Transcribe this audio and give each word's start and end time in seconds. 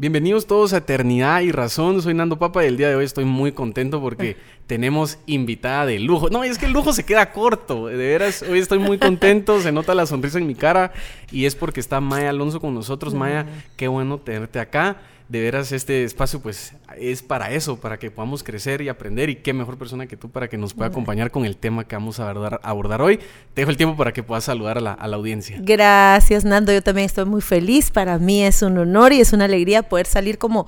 Bienvenidos 0.00 0.46
todos 0.46 0.72
a 0.72 0.78
Eternidad 0.78 1.42
y 1.42 1.52
Razón. 1.52 2.00
Soy 2.00 2.14
Nando 2.14 2.38
Papa 2.38 2.64
y 2.64 2.68
el 2.68 2.78
día 2.78 2.88
de 2.88 2.94
hoy 2.94 3.04
estoy 3.04 3.26
muy 3.26 3.52
contento 3.52 4.00
porque 4.00 4.38
tenemos 4.66 5.18
invitada 5.26 5.84
de 5.84 5.98
lujo. 5.98 6.30
No, 6.30 6.42
es 6.42 6.56
que 6.56 6.64
el 6.64 6.72
lujo 6.72 6.94
se 6.94 7.04
queda 7.04 7.32
corto. 7.32 7.88
De 7.88 7.96
veras, 7.96 8.40
hoy 8.40 8.60
estoy 8.60 8.78
muy 8.78 8.96
contento. 8.96 9.60
Se 9.60 9.72
nota 9.72 9.94
la 9.94 10.06
sonrisa 10.06 10.38
en 10.38 10.46
mi 10.46 10.54
cara 10.54 10.94
y 11.30 11.44
es 11.44 11.54
porque 11.54 11.80
está 11.80 12.00
Maya 12.00 12.30
Alonso 12.30 12.60
con 12.62 12.74
nosotros. 12.74 13.12
Maya, 13.12 13.44
qué 13.76 13.88
bueno 13.88 14.16
tenerte 14.16 14.58
acá 14.58 14.96
de 15.28 15.42
veras 15.42 15.70
este 15.70 16.02
espacio 16.02 16.40
pues 16.40 16.72
es 16.98 17.22
para 17.22 17.50
eso, 17.50 17.80
para 17.80 17.98
que 17.98 18.10
podamos 18.10 18.42
crecer 18.42 18.80
y 18.82 18.88
aprender 18.88 19.30
y 19.30 19.36
qué 19.36 19.52
mejor 19.52 19.78
persona 19.78 20.06
que 20.06 20.16
tú 20.16 20.30
para 20.30 20.48
que 20.48 20.58
nos 20.58 20.74
pueda 20.74 20.88
acompañar 20.88 21.30
con 21.30 21.44
el 21.44 21.56
tema 21.56 21.86
que 21.86 21.96
vamos 21.96 22.20
a 22.20 22.28
abordar, 22.28 22.60
abordar 22.62 23.02
hoy. 23.02 23.18
Te 23.54 23.62
dejo 23.62 23.70
el 23.70 23.76
tiempo 23.76 23.96
para 23.96 24.12
que 24.12 24.22
puedas 24.22 24.44
saludar 24.44 24.78
a 24.78 24.80
la, 24.80 24.92
a 24.92 25.08
la, 25.08 25.16
audiencia. 25.16 25.58
Gracias 25.60 26.44
Nando, 26.44 26.72
yo 26.72 26.82
también 26.82 27.06
estoy 27.06 27.24
muy 27.24 27.42
feliz, 27.42 27.90
para 27.90 28.18
mí 28.18 28.42
es 28.42 28.62
un 28.62 28.78
honor 28.78 29.12
y 29.12 29.20
es 29.20 29.32
una 29.32 29.44
alegría 29.44 29.82
poder 29.82 30.06
salir 30.06 30.38
como 30.38 30.66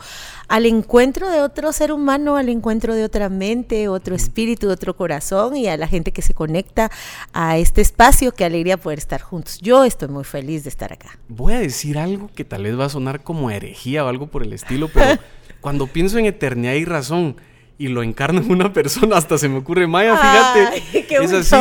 al 0.49 0.67
encuentro 0.67 1.31
de 1.31 1.41
otro 1.41 1.73
ser 1.73 1.93
humano, 1.93 2.37
al 2.37 2.49
encuentro 2.51 2.95
de 2.95 3.05
otra 3.05 3.29
mente, 3.29 3.89
otro 3.89 4.15
espíritu, 4.15 4.69
otro 4.69 4.95
corazón 4.95 5.57
y 5.57 5.67
a 5.69 5.77
la 5.77 5.89
gente 5.89 6.13
que 6.13 6.21
se 6.21 6.35
conecta 6.35 6.91
a 7.33 7.57
este 7.57 7.81
espacio, 7.81 8.33
qué 8.33 8.45
alegría 8.45 8.77
poder 8.77 8.99
estar 8.99 9.23
juntos. 9.23 9.59
Yo 9.61 9.85
estoy 9.85 10.09
muy 10.09 10.25
feliz 10.25 10.65
de 10.65 10.69
estar 10.69 10.93
acá. 10.93 11.19
Voy 11.29 11.55
a 11.55 11.59
decir 11.59 11.99
algo 11.99 12.31
que 12.35 12.45
tal 12.45 12.65
vez 12.65 12.79
va 12.79 12.85
a 12.85 12.91
sonar 12.91 13.23
como 13.23 13.51
herejía 13.51 14.05
o 14.05 14.09
algo 14.09 14.27
por 14.27 14.43
el 14.43 14.53
estilo, 14.53 14.89
pero 14.93 15.19
cuando 15.63 15.87
pienso 15.87 16.19
en 16.19 16.27
eternidad 16.27 16.75
y 16.75 16.85
razón 16.85 17.37
y 17.79 17.89
lo 17.89 18.03
encarno 18.03 18.41
en 18.41 18.51
una 18.51 18.73
persona, 18.75 19.17
hasta 19.17 19.39
se 19.39 19.49
me 19.49 19.59
ocurre 19.59 19.87
Maya, 19.87 20.17
fíjate. 20.17 21.07
qué 21.07 21.17
es 21.17 21.33
así. 21.33 21.57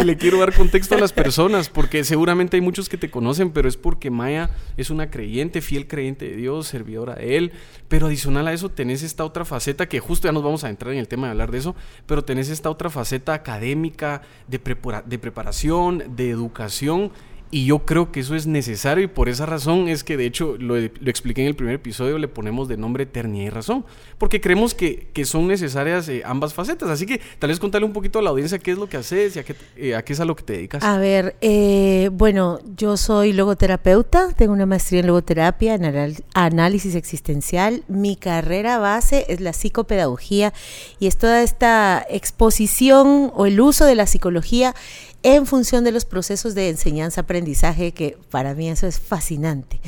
Y 0.00 0.04
le 0.04 0.16
quiero 0.16 0.38
dar 0.38 0.54
contexto 0.54 0.94
a 0.94 0.98
las 0.98 1.12
personas, 1.24 1.68
porque 1.68 2.04
seguramente 2.04 2.56
hay 2.56 2.60
muchos 2.60 2.88
que 2.88 2.96
te 2.96 3.10
conocen, 3.10 3.50
pero 3.50 3.68
es 3.68 3.76
porque 3.76 4.10
Maya 4.10 4.50
es 4.76 4.90
una 4.90 5.10
creyente, 5.10 5.60
fiel 5.60 5.86
creyente 5.86 6.28
de 6.28 6.36
Dios, 6.36 6.66
servidora 6.66 7.16
de 7.16 7.36
Él. 7.36 7.52
Pero 7.88 8.06
adicional 8.06 8.48
a 8.48 8.52
eso, 8.52 8.68
tenés 8.70 9.02
esta 9.02 9.24
otra 9.24 9.44
faceta, 9.44 9.88
que 9.88 10.00
justo 10.00 10.28
ya 10.28 10.32
nos 10.32 10.42
vamos 10.42 10.64
a 10.64 10.70
entrar 10.70 10.92
en 10.92 10.98
el 10.98 11.08
tema 11.08 11.26
de 11.26 11.32
hablar 11.32 11.50
de 11.50 11.58
eso, 11.58 11.76
pero 12.06 12.24
tenés 12.24 12.48
esta 12.48 12.70
otra 12.70 12.88
faceta 12.88 13.34
académica, 13.34 14.22
de, 14.48 14.60
de 15.06 15.18
preparación, 15.18 16.16
de 16.16 16.30
educación 16.30 17.12
y 17.50 17.66
yo 17.66 17.80
creo 17.80 18.12
que 18.12 18.20
eso 18.20 18.34
es 18.34 18.46
necesario 18.46 19.04
y 19.04 19.08
por 19.08 19.28
esa 19.28 19.46
razón 19.46 19.88
es 19.88 20.04
que 20.04 20.16
de 20.16 20.26
hecho 20.26 20.56
lo, 20.58 20.76
lo 20.76 21.10
expliqué 21.10 21.42
en 21.42 21.48
el 21.48 21.56
primer 21.56 21.74
episodio, 21.74 22.18
le 22.18 22.28
ponemos 22.28 22.68
de 22.68 22.76
nombre 22.76 23.04
Eternidad 23.04 23.46
y 23.46 23.50
Razón, 23.50 23.84
porque 24.18 24.40
creemos 24.40 24.74
que, 24.74 25.08
que 25.12 25.24
son 25.24 25.48
necesarias 25.48 26.08
eh, 26.08 26.22
ambas 26.24 26.54
facetas. 26.54 26.88
Así 26.90 27.06
que 27.06 27.20
tal 27.38 27.50
vez 27.50 27.58
contarle 27.58 27.86
un 27.86 27.92
poquito 27.92 28.18
a 28.18 28.22
la 28.22 28.30
audiencia 28.30 28.58
qué 28.58 28.72
es 28.72 28.78
lo 28.78 28.88
que 28.88 28.96
haces 28.96 29.36
y 29.36 29.38
a 29.40 29.44
qué, 29.44 29.56
eh, 29.76 29.94
a 29.96 30.04
qué 30.04 30.12
es 30.12 30.20
a 30.20 30.24
lo 30.24 30.36
que 30.36 30.44
te 30.44 30.52
dedicas. 30.54 30.84
A 30.84 30.98
ver, 30.98 31.36
eh, 31.40 32.10
bueno, 32.12 32.60
yo 32.76 32.96
soy 32.96 33.32
logoterapeuta, 33.32 34.32
tengo 34.34 34.52
una 34.52 34.66
maestría 34.66 35.00
en 35.00 35.08
logoterapia, 35.08 35.74
en 35.74 36.16
análisis 36.34 36.94
existencial. 36.94 37.82
Mi 37.88 38.16
carrera 38.16 38.78
base 38.78 39.26
es 39.28 39.40
la 39.40 39.52
psicopedagogía 39.52 40.52
y 40.98 41.06
es 41.06 41.16
toda 41.16 41.42
esta 41.42 42.06
exposición 42.08 43.32
o 43.34 43.46
el 43.46 43.60
uso 43.60 43.84
de 43.86 43.94
la 43.94 44.06
psicología 44.06 44.74
en 45.22 45.46
función 45.46 45.84
de 45.84 45.92
los 45.92 46.04
procesos 46.04 46.54
de 46.54 46.70
enseñanza-aprendizaje, 46.70 47.92
que 47.92 48.18
para 48.30 48.54
mí 48.54 48.68
eso 48.68 48.86
es 48.86 48.98
fascinante. 48.98 49.80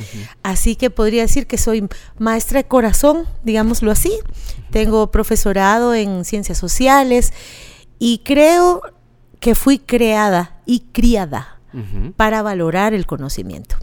Así 0.43 0.77
que 0.77 0.91
podría 0.91 1.23
decir 1.23 1.47
que 1.47 1.59
soy 1.59 1.89
maestra 2.19 2.59
de 2.59 2.69
corazón, 2.69 3.27
digámoslo 3.43 3.91
así. 3.91 4.13
Tengo 4.71 5.11
profesorado 5.11 5.95
en 5.95 6.25
ciencias 6.25 6.59
sociales 6.59 7.33
y 7.99 8.19
creo 8.19 8.83
que 9.41 9.55
fui 9.55 9.79
creada 9.79 10.61
y 10.67 10.81
criada 10.93 11.61
para 12.17 12.43
valorar 12.43 12.93
el 12.93 13.07
conocimiento. 13.07 13.77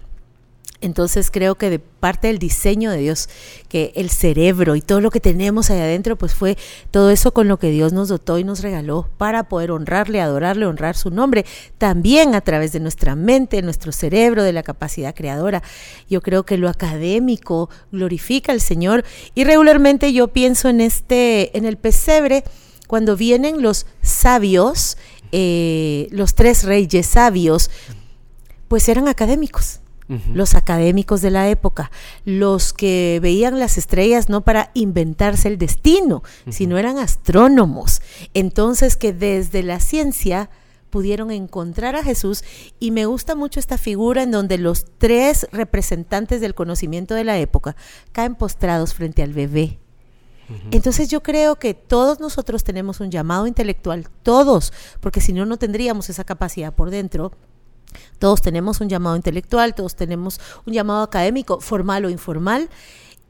Entonces 0.82 1.30
creo 1.30 1.56
que 1.56 1.70
de 1.70 1.80
parte 1.80 2.28
del 2.28 2.40
diseño 2.40 2.90
de 2.92 3.00
Dios, 3.00 3.28
que 3.68 3.92
el 3.96 4.10
cerebro 4.10 4.78
y 4.78 4.82
todo 4.82 5.02
lo 5.02 5.12
que 5.12 5.20
tenemos 5.20 5.70
ahí 5.70 5.80
adentro, 5.80 6.16
pues 6.16 6.34
fue 6.34 6.58
todo 6.90 7.10
eso 7.10 7.34
con 7.34 7.50
lo 7.50 7.60
que 7.60 7.70
Dios 7.70 7.92
nos 7.92 8.08
dotó 8.08 8.40
y 8.40 8.46
nos 8.46 8.62
regaló 8.62 9.10
para 9.18 9.44
poder 9.44 9.72
honrarle, 9.72 10.22
adorarle, 10.22 10.66
honrar 10.66 10.96
su 10.96 11.12
nombre, 11.12 11.46
también 11.78 12.34
a 12.34 12.42
través 12.42 12.72
de 12.72 12.80
nuestra 12.80 13.16
mente, 13.16 13.62
nuestro 13.62 13.92
cerebro, 13.92 14.44
de 14.44 14.54
la 14.54 14.64
capacidad 14.64 15.14
creadora. 15.14 15.64
Yo 16.10 16.22
creo 16.22 16.44
que 16.44 16.58
lo 16.58 16.70
académico 16.70 17.70
glorifica 17.92 18.54
al 18.54 18.62
Señor 18.62 19.04
y 19.36 19.44
regularmente 19.44 20.14
yo 20.14 20.30
pienso 20.30 20.70
en 20.70 20.80
este, 20.80 21.58
en 21.58 21.66
el 21.66 21.76
pesebre, 21.76 22.46
cuando 22.88 23.18
vienen 23.18 23.62
los 23.62 23.86
sabios, 24.02 24.98
eh, 25.34 26.08
los 26.12 26.36
tres 26.36 26.64
reyes 26.64 27.06
sabios, 27.06 27.70
pues 28.70 28.88
eran 28.88 29.10
académicos 29.10 29.82
los 30.34 30.56
académicos 30.56 31.22
de 31.22 31.30
la 31.30 31.50
época, 31.50 31.92
los 32.26 32.74
que 32.74 33.20
veían 33.22 33.60
las 33.60 33.78
estrellas 33.78 34.28
no 34.28 34.42
para 34.42 34.72
inventarse 34.74 35.48
el 35.48 35.58
destino, 35.58 36.24
sino 36.50 36.78
eran 36.78 36.98
astrónomos. 36.98 38.02
Entonces 38.34 38.96
que 38.96 39.14
desde 39.14 39.62
la 39.62 39.80
ciencia 39.80 40.50
pudieron 40.90 41.32
encontrar 41.32 41.96
a 41.96 42.04
Jesús 42.04 42.44
y 42.80 42.92
me 42.92 43.06
gusta 43.06 43.36
mucho 43.36 43.60
esta 43.60 43.78
figura 43.78 44.24
en 44.24 44.32
donde 44.32 44.58
los 44.58 44.86
tres 44.98 45.48
representantes 45.52 46.42
del 46.42 46.56
conocimiento 46.56 47.14
de 47.14 47.24
la 47.24 47.38
época 47.38 47.76
caen 48.12 48.36
postrados 48.36 48.94
frente 48.94 49.24
al 49.24 49.34
bebé. 49.34 49.80
Entonces 50.72 51.10
yo 51.10 51.22
creo 51.22 51.58
que 51.58 51.76
todos 51.76 52.20
nosotros 52.20 52.64
tenemos 52.64 53.02
un 53.02 53.12
llamado 53.12 53.46
intelectual, 53.46 54.08
todos, 54.24 54.74
porque 55.00 55.22
si 55.22 55.32
no, 55.32 55.46
no 55.46 55.58
tendríamos 55.58 56.10
esa 56.10 56.24
capacidad 56.24 56.74
por 56.74 56.90
dentro 56.90 57.34
todos 58.20 58.42
tenemos 58.42 58.82
un 58.82 58.90
llamado 58.90 59.16
intelectual, 59.16 59.76
todos 59.76 59.96
tenemos 59.96 60.40
un 60.66 60.74
llamado 60.74 61.04
académico, 61.04 61.60
formal 61.60 62.06
o 62.06 62.10
informal, 62.10 62.70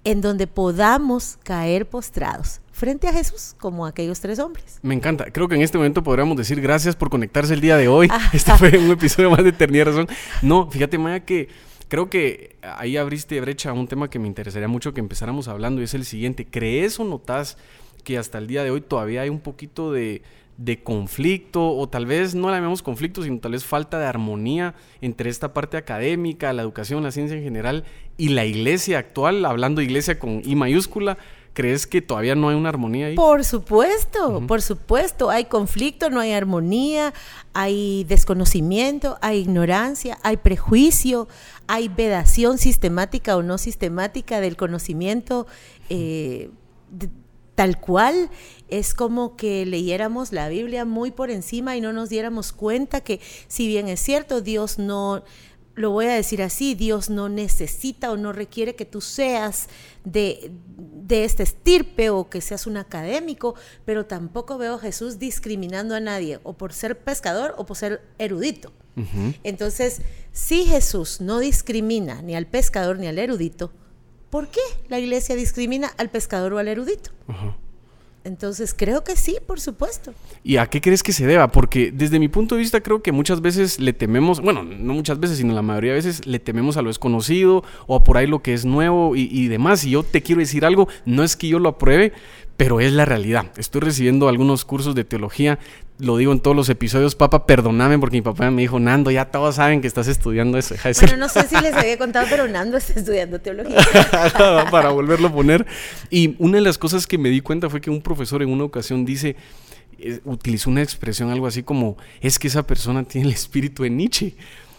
en 0.03 0.22
donde 0.22 0.47
podamos 0.47 1.38
caer 1.44 1.88
postrados 1.88 2.62
frente 2.72 3.08
a 3.09 3.14
Jesús 3.14 3.56
como 3.59 3.86
aquellos 3.86 4.22
tres 4.22 4.40
hombres. 4.40 4.80
Me 4.81 4.96
encanta. 4.96 5.25
Creo 5.31 5.50
que 5.50 5.56
en 5.56 5.62
este 5.62 5.78
momento 5.78 6.02
podríamos 6.02 6.38
decir 6.38 6.62
gracias 6.62 6.96
por 6.96 7.09
conectarse 7.09 7.53
el 7.53 7.62
día 7.62 7.75
de 7.75 7.90
hoy. 7.90 8.09
Este 8.34 8.53
fue 8.53 8.78
un 8.78 8.92
episodio 8.92 9.30
más 9.30 9.44
de 9.44 9.50
Eternidad 9.50 9.88
Razón. 9.88 10.08
No, 10.42 10.72
fíjate, 10.72 10.97
Maya, 10.97 11.20
que 11.20 11.50
creo 11.90 12.09
que 12.09 12.56
ahí 12.62 12.96
abriste 12.96 13.40
brecha 13.41 13.72
a 13.72 13.74
un 13.74 13.88
tema 13.88 14.09
que 14.09 14.18
me 14.18 14.28
interesaría 14.28 14.70
mucho 14.70 14.94
que 14.94 15.02
empezáramos 15.02 15.50
hablando 15.50 15.81
y 15.81 15.84
es 15.84 15.94
el 15.94 16.06
siguiente. 16.06 16.47
¿Crees 16.50 17.00
o 17.00 17.03
notas 17.03 17.58
que 18.03 18.18
hasta 18.18 18.38
el 18.38 18.47
día 18.47 18.64
de 18.64 18.72
hoy 18.72 18.81
todavía 18.81 19.22
hay 19.22 19.30
un 19.30 19.41
poquito 19.41 19.91
de 19.91 20.22
de 20.59 20.84
conflicto, 20.84 21.72
o 21.72 21.88
tal 21.88 22.06
vez 22.06 22.36
no 22.36 22.50
la 22.50 22.58
llamemos 22.58 22.84
conflicto, 22.84 23.24
sino 23.24 23.40
tal 23.40 23.53
vez 23.53 23.64
falta 23.64 23.97
de 23.97 24.06
armonía 24.06 24.75
entre 25.00 25.30
esta 25.30 25.53
parte 25.53 25.78
académica, 25.78 26.52
la 26.52 26.62
educación, 26.62 27.02
la 27.02 27.12
ciencia 27.12 27.38
en 27.38 27.44
general, 27.44 27.86
y 28.18 28.30
la 28.30 28.46
iglesia 28.46 29.00
actual, 29.00 29.46
hablando 29.46 29.80
de 29.80 29.86
iglesia 29.86 30.20
con 30.20 30.42
I 30.44 30.56
mayúscula. 30.56 31.18
¿Crees 31.53 31.88
que 31.88 32.02
todavía 32.02 32.36
no 32.36 32.50
hay 32.50 32.56
una 32.56 32.70
armonía 32.70 33.08
ahí? 33.08 33.16
Por 33.16 33.44
supuesto, 33.44 34.44
por 34.47 34.62
supuesto. 34.62 35.30
Hay 35.30 35.46
conflicto, 35.46 36.09
no 36.09 36.20
hay 36.20 36.34
armonía, 36.34 37.14
hay 37.53 38.03
desconocimiento, 38.03 39.18
hay 39.22 39.40
ignorancia, 39.40 40.20
hay 40.24 40.38
prejuicio, 40.38 41.28
hay 41.68 41.88
vedación 41.88 42.59
sistemática 42.59 43.36
o 43.36 43.44
no 43.44 43.58
sistemática 43.58 44.41
del 44.41 44.58
conocimiento 44.58 45.47
eh, 45.90 46.52
tal 47.59 47.78
cual 47.78 48.30
es 48.70 48.94
como 48.94 49.36
que 49.36 49.66
leyéramos 49.66 50.31
la 50.31 50.47
Biblia 50.47 50.86
muy 50.86 51.12
por 51.12 51.30
encima 51.30 51.75
y 51.75 51.81
no 51.81 51.92
nos 51.92 52.08
diéramos 52.08 52.53
cuenta 52.53 53.02
que 53.02 53.20
si 53.50 53.68
bien 53.68 53.90
es 53.90 54.00
cierto, 54.00 54.40
Dios 54.40 54.80
no, 54.80 55.25
lo 55.75 55.92
voy 55.92 56.06
a 56.06 56.14
decir 56.14 56.42
así, 56.42 56.74
Dios 56.74 57.09
no 57.09 57.28
necesita 57.28 58.12
o 58.12 58.16
no 58.16 58.31
requiere 58.31 58.75
que 58.75 58.86
tú 58.86 59.02
seas 59.02 59.68
de, 60.06 60.53
de 60.78 61.25
este 61.25 61.44
estirpe 61.44 62.09
o 62.09 62.30
que 62.30 62.40
seas 62.40 62.66
un 62.66 62.78
académico, 62.78 63.56
pero 63.84 64.06
tampoco 64.06 64.58
veo 64.58 64.76
a 64.76 64.80
Jesús 64.80 65.20
discriminando 65.20 65.96
a 65.96 66.00
nadie, 66.00 66.40
o 66.44 66.53
por 66.53 66.72
ser 66.72 66.97
pescador 66.97 67.56
o 67.58 67.66
por 67.66 67.76
ser 67.76 68.02
erudito. 68.20 68.72
Entonces, 69.44 70.02
si 70.32 70.66
Jesús 70.66 71.20
no 71.20 71.40
discrimina 71.40 72.22
ni 72.22 72.35
al 72.35 72.47
pescador 72.47 73.00
ni 73.00 73.08
al 73.08 73.20
erudito, 73.20 73.73
¿Por 74.29 74.47
qué 74.47 74.61
la 74.90 74.99
iglesia 74.99 75.35
discrimina 75.35 75.91
al 75.97 76.09
pescador 76.09 76.53
o 76.53 76.58
al 76.59 76.67
erudito? 76.67 77.11
Entonces 78.23 78.76
creo 78.78 79.03
que 79.03 79.16
sí, 79.16 79.37
por 79.47 79.59
supuesto. 79.59 80.14
¿Y 80.43 80.58
a 80.58 80.67
qué 80.67 80.81
crees 80.81 81.02
que 81.02 81.14
se 81.14 81.26
deba? 81.26 81.47
Porque 81.47 81.91
desde 81.91 82.20
mi 82.20 82.28
punto 82.28 82.55
de 82.55 82.61
vista 82.61 82.81
creo 82.81 83.02
que 83.02 83.11
muchas 83.11 83.41
veces 83.41 83.79
le 83.79 83.93
tememos, 83.93 84.41
bueno, 84.41 84.64
no 84.64 84.93
muchas 84.93 85.20
veces, 85.20 85.37
sino 85.37 85.53
la 85.53 85.61
mayoría 85.61 85.91
de 85.91 85.97
veces 85.97 86.28
le 86.28 86.37
tememos 86.37 86.78
a 86.78 86.81
lo 86.81 86.90
desconocido 86.90 87.64
o 87.87 87.96
a 87.96 88.03
por 88.03 88.17
ahí 88.17 88.28
lo 88.28 88.43
que 88.43 88.53
es 88.53 88.66
nuevo 88.66 89.16
y, 89.16 89.29
y 89.31 89.47
demás. 89.47 89.84
Y 89.84 89.91
yo 89.91 90.03
te 90.03 90.22
quiero 90.22 90.40
decir 90.40 90.66
algo, 90.66 90.87
no 91.05 91.23
es 91.23 91.35
que 91.35 91.47
yo 91.47 91.59
lo 91.59 91.70
apruebe, 91.70 92.14
pero 92.58 92.82
es 92.82 92.91
la 92.91 93.05
realidad. 93.05 93.52
Estoy 93.58 93.82
recibiendo 93.82 94.28
algunos 94.28 94.66
cursos 94.66 94.93
de 94.93 95.05
teología, 95.05 95.59
lo 95.99 96.16
digo 96.16 96.31
en 96.31 96.40
todos 96.40 96.55
los 96.55 96.69
episodios, 96.69 97.16
papá, 97.16 97.46
perdóname 97.46 97.99
porque 97.99 98.17
mi 98.17 98.22
papá 98.22 98.49
me 98.51 98.61
dijo, 98.61 98.79
Nando, 98.79 99.11
ya 99.11 99.25
todos 99.25 99.55
saben 99.55 99.81
que 99.81 99.87
estás 99.87 100.07
estudiando 100.07 100.57
eso. 100.57 100.75
Bueno, 101.01 101.17
no 101.17 101.29
sé 101.29 101.43
si 101.47 101.59
les 101.61 101.73
había 101.73 101.97
contado, 101.97 102.25
pero 102.29 102.47
Nando 102.47 102.78
está 102.78 102.97
estudiando 102.97 103.40
teología. 103.40 103.78
Para 104.72 104.90
volverlo 104.90 105.28
a 105.28 105.31
poner. 105.31 105.66
Y 106.09 106.35
una 106.40 106.57
de 106.57 106.61
las 106.61 106.78
cosas 106.78 107.05
que 107.05 107.17
me 107.17 107.29
di 107.29 107.41
cuenta 107.41 107.69
fue 107.69 107.81
que 107.81 107.90
un 107.90 108.01
profesor 108.01 108.41
en 108.41 108.49
una 108.49 108.63
ocasión 108.63 109.03
dice, 109.03 109.35
utilizó 110.23 110.69
una 110.69 110.81
expresión 110.81 111.29
algo 111.29 111.47
así 111.47 111.63
como, 111.63 111.97
es 112.22 112.40
que 112.40 112.47
esa 112.47 112.66
persona 112.66 113.03
tiene 113.03 113.28
el 113.28 113.34
espíritu 113.34 113.84
de 113.84 113.90
Nietzsche. 113.90 114.35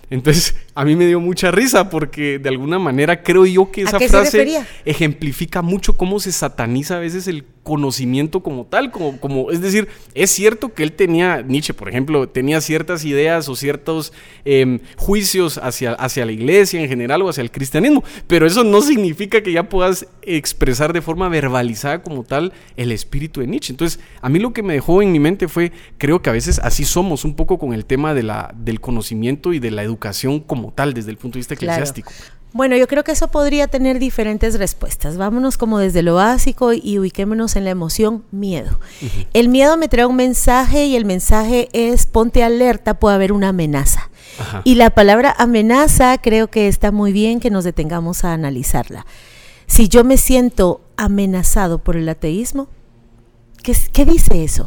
Entonces, 0.09 0.57
a 0.75 0.85
mí 0.85 0.97
me 0.97 1.07
dio 1.07 1.21
mucha 1.21 1.53
risa 1.53 1.89
porque 1.89 2.41
de 2.41 2.49
alguna 2.49 2.81
manera 2.81 3.23
creo 3.23 3.47
yo 3.47 3.71
que 3.71 3.83
esa 3.83 4.01
frase 4.01 4.65
ejemplifica 4.85 5.63
mucho 5.63 5.97
cómo 5.97 6.19
se 6.19 6.33
sataniza 6.33 6.97
a 6.97 6.99
veces 6.99 7.29
el 7.29 7.45
conocimiento 7.71 8.41
como 8.41 8.67
tal, 8.67 8.91
como, 8.91 9.21
como, 9.21 9.53
es 9.53 9.61
decir, 9.61 9.87
es 10.15 10.33
cierto 10.33 10.75
que 10.75 10.83
él 10.83 10.91
tenía, 10.91 11.41
Nietzsche, 11.43 11.73
por 11.73 11.89
ejemplo, 11.89 12.29
tenía 12.29 12.61
ciertas 12.61 13.05
ideas 13.05 13.49
o 13.49 13.55
ciertos 13.55 14.13
em, 14.45 14.81
juicios 14.97 15.57
hacia, 15.57 15.93
hacia 15.93 16.27
la 16.27 16.33
iglesia 16.33 16.81
en 16.81 16.89
general 16.89 17.23
o 17.23 17.29
hacia 17.29 17.43
el 17.43 17.53
cristianismo, 17.53 18.03
pero 18.27 18.45
eso 18.45 18.65
no 18.65 18.81
significa 18.81 19.41
que 19.41 19.53
ya 19.53 19.69
puedas 19.69 20.09
expresar 20.23 20.93
de 20.93 21.01
forma 21.01 21.29
verbalizada 21.29 22.03
como 22.03 22.25
tal 22.25 22.53
el 22.77 22.91
espíritu 22.91 23.41
de 23.41 23.47
Nietzsche. 23.47 23.73
Entonces, 23.73 24.01
a 24.21 24.29
mí 24.29 24.41
lo 24.41 24.53
que 24.53 24.65
me 24.65 24.73
dejó 24.73 25.01
en 25.01 25.13
mi 25.13 25.21
mente 25.21 25.47
fue, 25.47 25.71
creo 25.97 26.23
que 26.23 26.31
a 26.31 26.33
veces 26.33 26.59
así 26.65 26.85
somos 26.85 27.25
un 27.25 27.37
poco 27.37 27.57
con 27.61 27.73
el 27.73 27.85
tema 27.85 28.15
de 28.15 28.25
la, 28.25 28.53
del 28.57 28.81
conocimiento 28.81 29.53
y 29.53 29.61
de 29.61 29.71
la 29.71 29.85
educación 29.85 30.41
como 30.41 30.73
tal 30.73 30.93
desde 30.93 31.13
el 31.13 31.19
punto 31.19 31.35
de 31.35 31.39
vista 31.39 31.55
eclesiástico. 31.55 32.11
Bueno, 32.53 32.77
yo 32.77 32.89
creo 32.89 33.05
que 33.05 33.13
eso 33.13 33.29
podría 33.29 33.69
tener 33.69 34.01
diferentes 34.01 34.59
respuestas. 34.59 35.17
Vámonos 35.17 35.57
como 35.57 35.79
desde 35.79 36.03
lo 36.03 36.17
básico 36.17 36.73
y 36.73 36.99
ubiquémonos 36.99 37.55
en 37.55 37.65
la 37.65 37.71
emoción 37.71 38.25
miedo. 38.33 38.81
El 39.33 39.49
miedo 39.49 39.77
me 39.77 39.89
trae 39.89 40.07
un 40.07 40.17
mensaje 40.17 40.87
y 40.87 40.97
el 40.97 41.05
mensaje 41.05 41.69
es 41.73 42.07
ponte 42.07 42.43
alerta, 42.43 42.95
puede 42.95 43.15
haber 43.15 43.33
una 43.33 43.51
amenaza. 43.51 44.11
Y 44.65 44.77
la 44.77 44.91
palabra 44.91 45.35
amenaza 45.39 46.19
creo 46.19 46.49
que 46.49 46.67
está 46.67 46.91
muy 46.91 47.13
bien 47.13 47.41
que 47.41 47.51
nos 47.51 47.65
detengamos 47.65 48.25
a 48.25 48.33
analizarla. 48.33 49.07
Si 49.67 49.89
yo 49.89 50.03
me 50.03 50.17
siento 50.17 50.81
amenazado 50.97 51.79
por 51.79 51.97
el 51.97 52.09
ateísmo, 52.09 52.69
¿qué, 53.63 54.05
dice 54.05 54.43
eso? 54.43 54.65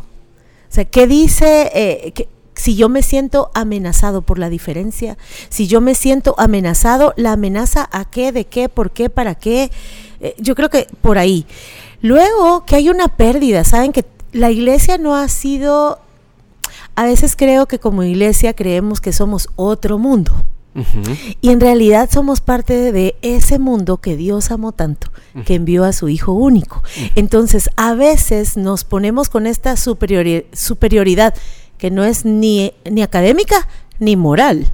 O 0.69 0.73
sea, 0.73 0.85
¿qué 0.85 1.07
dice, 1.07 1.71
eh, 1.73 2.27
si 2.55 2.75
yo 2.75 2.89
me 2.89 3.01
siento 3.01 3.51
amenazado 3.53 4.21
por 4.21 4.39
la 4.39 4.49
diferencia, 4.49 5.17
si 5.49 5.67
yo 5.67 5.81
me 5.81 5.95
siento 5.95 6.35
amenazado, 6.37 7.13
¿la 7.17 7.33
amenaza 7.33 7.89
a 7.91 8.05
qué, 8.05 8.31
de 8.31 8.45
qué, 8.45 8.69
por 8.69 8.91
qué, 8.91 9.09
para 9.09 9.35
qué? 9.35 9.71
Eh, 10.19 10.35
yo 10.37 10.55
creo 10.55 10.69
que 10.69 10.87
por 11.01 11.17
ahí. 11.17 11.45
Luego, 12.01 12.65
que 12.65 12.75
hay 12.75 12.89
una 12.89 13.07
pérdida, 13.07 13.63
¿saben? 13.63 13.91
Que 13.91 14.05
la 14.31 14.51
iglesia 14.51 14.97
no 14.97 15.15
ha 15.15 15.27
sido, 15.29 15.99
a 16.95 17.03
veces 17.05 17.35
creo 17.35 17.67
que 17.67 17.79
como 17.79 18.03
iglesia 18.03 18.53
creemos 18.53 19.01
que 19.01 19.13
somos 19.13 19.49
otro 19.55 19.97
mundo. 19.97 20.33
Y 21.39 21.49
en 21.49 21.59
realidad 21.59 22.09
somos 22.11 22.41
parte 22.41 22.91
de 22.91 23.15
ese 23.21 23.59
mundo 23.59 23.97
que 23.97 24.17
Dios 24.17 24.49
amó 24.49 24.71
tanto, 24.71 25.11
que 25.45 25.53
envió 25.53 25.83
a 25.83 25.93
su 25.93 26.09
Hijo 26.09 26.31
único. 26.31 26.81
Entonces, 27.15 27.69
a 27.75 27.93
veces 27.93 28.57
nos 28.57 28.83
ponemos 28.83 29.29
con 29.29 29.45
esta 29.45 29.75
superioridad 29.77 31.35
que 31.83 31.91
no 31.91 32.05
es 32.05 32.23
ni, 32.23 32.71
ni 32.89 33.01
académica 33.01 33.67
ni 33.99 34.15
moral. 34.15 34.71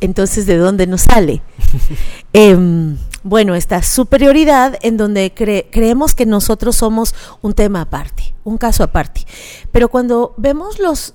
Entonces, 0.00 0.46
¿de 0.46 0.56
dónde 0.56 0.86
nos 0.86 1.00
sale? 1.00 1.42
Em, 2.32 2.96
bueno, 3.24 3.56
esta 3.56 3.82
superioridad 3.82 4.78
en 4.82 4.96
donde 4.96 5.34
creemos 5.34 6.14
que 6.14 6.26
nosotros 6.26 6.76
somos 6.76 7.12
un 7.42 7.54
tema 7.54 7.80
aparte, 7.80 8.36
un 8.44 8.56
caso 8.56 8.84
aparte. 8.84 9.26
Pero 9.72 9.88
cuando 9.88 10.32
vemos 10.36 10.78
los, 10.78 11.14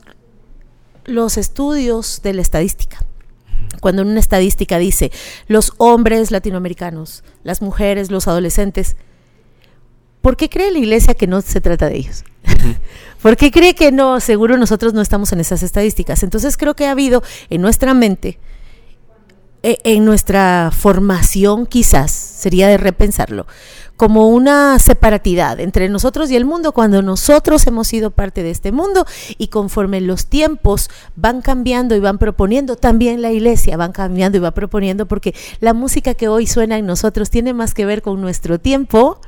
los 1.06 1.38
estudios 1.38 2.20
de 2.22 2.34
la 2.34 2.42
estadística, 2.42 2.98
cuando 3.80 4.02
una 4.02 4.20
estadística 4.20 4.78
dice 4.78 5.10
los 5.48 5.72
hombres 5.78 6.32
latinoamericanos, 6.32 7.24
las 7.44 7.62
mujeres, 7.62 8.12
los 8.12 8.28
adolescentes, 8.28 8.98
¿por 10.20 10.36
qué 10.36 10.50
cree 10.50 10.70
la 10.70 10.80
iglesia 10.80 11.14
que 11.14 11.28
no 11.28 11.40
se 11.40 11.62
trata 11.62 11.88
de 11.88 11.96
ellos? 11.96 12.26
¿Por 13.22 13.38
qué 13.38 13.52
cree 13.52 13.76
que 13.76 13.92
no? 13.92 14.20
Seguro 14.20 14.58
nosotros 14.58 14.94
no 14.94 15.02
estamos 15.02 15.32
en 15.34 15.40
esas 15.40 15.64
estadísticas. 15.64 16.24
Entonces 16.24 16.58
creo 16.58 16.76
que 16.76 16.88
ha 16.88 16.92
habido 16.92 17.24
en 17.50 17.62
nuestra 17.62 17.94
mente, 17.94 18.40
e, 19.62 19.80
en 19.84 20.06
nuestra 20.06 20.72
formación 20.74 21.66
quizás, 21.66 22.12
sería 22.12 22.68
de 22.68 22.78
repensarlo, 22.78 23.46
como 24.00 24.30
una 24.30 24.80
separatidad 24.80 25.60
entre 25.60 25.90
nosotros 25.90 26.32
y 26.32 26.38
el 26.38 26.46
mundo 26.46 26.72
cuando 26.72 27.02
nosotros 27.02 27.68
hemos 27.68 27.90
sido 27.90 28.12
parte 28.12 28.44
de 28.44 28.52
este 28.52 28.72
mundo 28.72 29.06
y 29.38 29.48
conforme 29.48 30.00
los 30.00 30.28
tiempos 30.28 30.90
van 31.18 31.42
cambiando 31.42 31.98
y 31.98 32.00
van 32.00 32.18
proponiendo, 32.18 32.78
también 32.78 33.22
la 33.22 33.34
iglesia 33.34 33.76
van 33.76 33.92
cambiando 33.92 34.38
y 34.38 34.42
va 34.42 34.52
proponiendo 34.52 35.06
porque 35.06 35.36
la 35.60 35.74
música 35.74 36.14
que 36.14 36.30
hoy 36.30 36.48
suena 36.48 36.78
en 36.78 36.86
nosotros 36.86 37.30
tiene 37.30 37.54
más 37.54 37.74
que 37.74 37.86
ver 37.86 38.02
con 38.02 38.22
nuestro 38.22 38.58
tiempo 38.58 39.20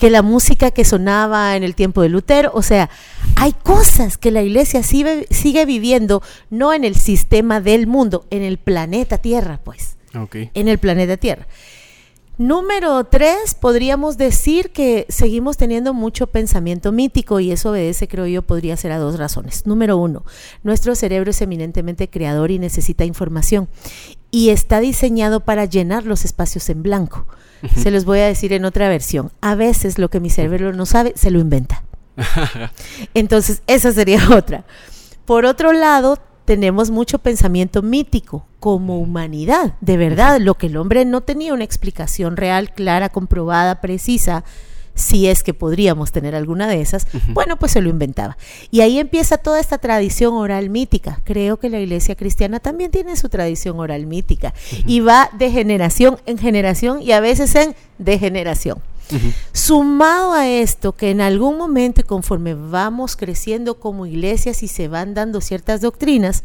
que 0.00 0.10
la 0.10 0.22
música 0.22 0.70
que 0.70 0.86
sonaba 0.86 1.56
en 1.56 1.62
el 1.62 1.74
tiempo 1.74 2.00
de 2.00 2.08
Lutero. 2.08 2.50
O 2.54 2.62
sea, 2.62 2.88
hay 3.36 3.52
cosas 3.52 4.16
que 4.16 4.30
la 4.30 4.42
iglesia 4.42 4.82
sigue, 4.82 5.26
sigue 5.30 5.66
viviendo, 5.66 6.22
no 6.48 6.72
en 6.72 6.84
el 6.84 6.96
sistema 6.96 7.60
del 7.60 7.86
mundo, 7.86 8.24
en 8.30 8.42
el 8.42 8.56
planeta 8.56 9.18
Tierra, 9.18 9.60
pues. 9.62 9.96
En 10.54 10.68
el 10.68 10.78
planeta 10.78 11.18
Tierra. 11.18 11.46
Número 12.38 13.04
tres, 13.04 13.54
podríamos 13.54 14.16
decir 14.16 14.70
que 14.70 15.04
seguimos 15.10 15.58
teniendo 15.58 15.92
mucho 15.92 16.28
pensamiento 16.28 16.90
mítico 16.90 17.38
y 17.38 17.52
eso 17.52 17.70
obedece, 17.70 18.08
creo 18.08 18.26
yo, 18.26 18.40
podría 18.40 18.78
ser 18.78 18.92
a 18.92 18.98
dos 18.98 19.18
razones. 19.18 19.66
Número 19.66 19.98
uno, 19.98 20.24
nuestro 20.62 20.94
cerebro 20.94 21.32
es 21.32 21.42
eminentemente 21.42 22.08
creador 22.08 22.50
y 22.50 22.58
necesita 22.58 23.04
información 23.04 23.68
y 24.30 24.48
está 24.48 24.80
diseñado 24.80 25.40
para 25.40 25.66
llenar 25.66 26.06
los 26.06 26.24
espacios 26.24 26.70
en 26.70 26.82
blanco. 26.82 27.26
Se 27.76 27.90
los 27.90 28.04
voy 28.04 28.20
a 28.20 28.26
decir 28.26 28.52
en 28.52 28.64
otra 28.64 28.88
versión. 28.88 29.32
A 29.40 29.54
veces 29.54 29.98
lo 29.98 30.08
que 30.08 30.20
mi 30.20 30.30
cerebro 30.30 30.72
no 30.72 30.86
sabe, 30.86 31.12
se 31.16 31.30
lo 31.30 31.38
inventa. 31.38 31.82
Entonces, 33.14 33.62
esa 33.66 33.92
sería 33.92 34.20
otra. 34.36 34.64
Por 35.24 35.44
otro 35.44 35.72
lado, 35.72 36.18
tenemos 36.44 36.90
mucho 36.90 37.18
pensamiento 37.18 37.82
mítico 37.82 38.46
como 38.58 38.98
humanidad. 38.98 39.74
De 39.80 39.96
verdad, 39.96 40.40
lo 40.40 40.54
que 40.54 40.66
el 40.66 40.76
hombre 40.76 41.04
no 41.04 41.20
tenía 41.20 41.54
una 41.54 41.64
explicación 41.64 42.36
real, 42.36 42.72
clara, 42.72 43.08
comprobada, 43.08 43.80
precisa, 43.80 44.44
si 45.00 45.26
es 45.26 45.42
que 45.42 45.54
podríamos 45.54 46.12
tener 46.12 46.34
alguna 46.34 46.68
de 46.68 46.80
esas, 46.80 47.06
bueno, 47.28 47.58
pues 47.58 47.72
se 47.72 47.80
lo 47.80 47.88
inventaba. 47.88 48.36
Y 48.70 48.80
ahí 48.80 48.98
empieza 48.98 49.38
toda 49.38 49.60
esta 49.60 49.78
tradición 49.78 50.34
oral 50.34 50.70
mítica. 50.70 51.20
Creo 51.24 51.58
que 51.58 51.68
la 51.68 51.80
iglesia 51.80 52.14
cristiana 52.14 52.60
también 52.60 52.90
tiene 52.90 53.16
su 53.16 53.28
tradición 53.28 53.80
oral 53.80 54.06
mítica 54.06 54.54
y 54.86 55.00
va 55.00 55.30
de 55.38 55.50
generación 55.50 56.18
en 56.26 56.38
generación 56.38 57.02
y 57.02 57.12
a 57.12 57.20
veces 57.20 57.54
en 57.54 57.74
degeneración. 57.98 58.78
Sumado 59.52 60.34
a 60.34 60.46
esto, 60.46 60.92
que 60.92 61.10
en 61.10 61.20
algún 61.20 61.58
momento 61.58 62.00
y 62.00 62.04
conforme 62.04 62.54
vamos 62.54 63.16
creciendo 63.16 63.80
como 63.80 64.06
iglesias 64.06 64.62
y 64.62 64.68
se 64.68 64.86
van 64.86 65.14
dando 65.14 65.40
ciertas 65.40 65.80
doctrinas, 65.80 66.44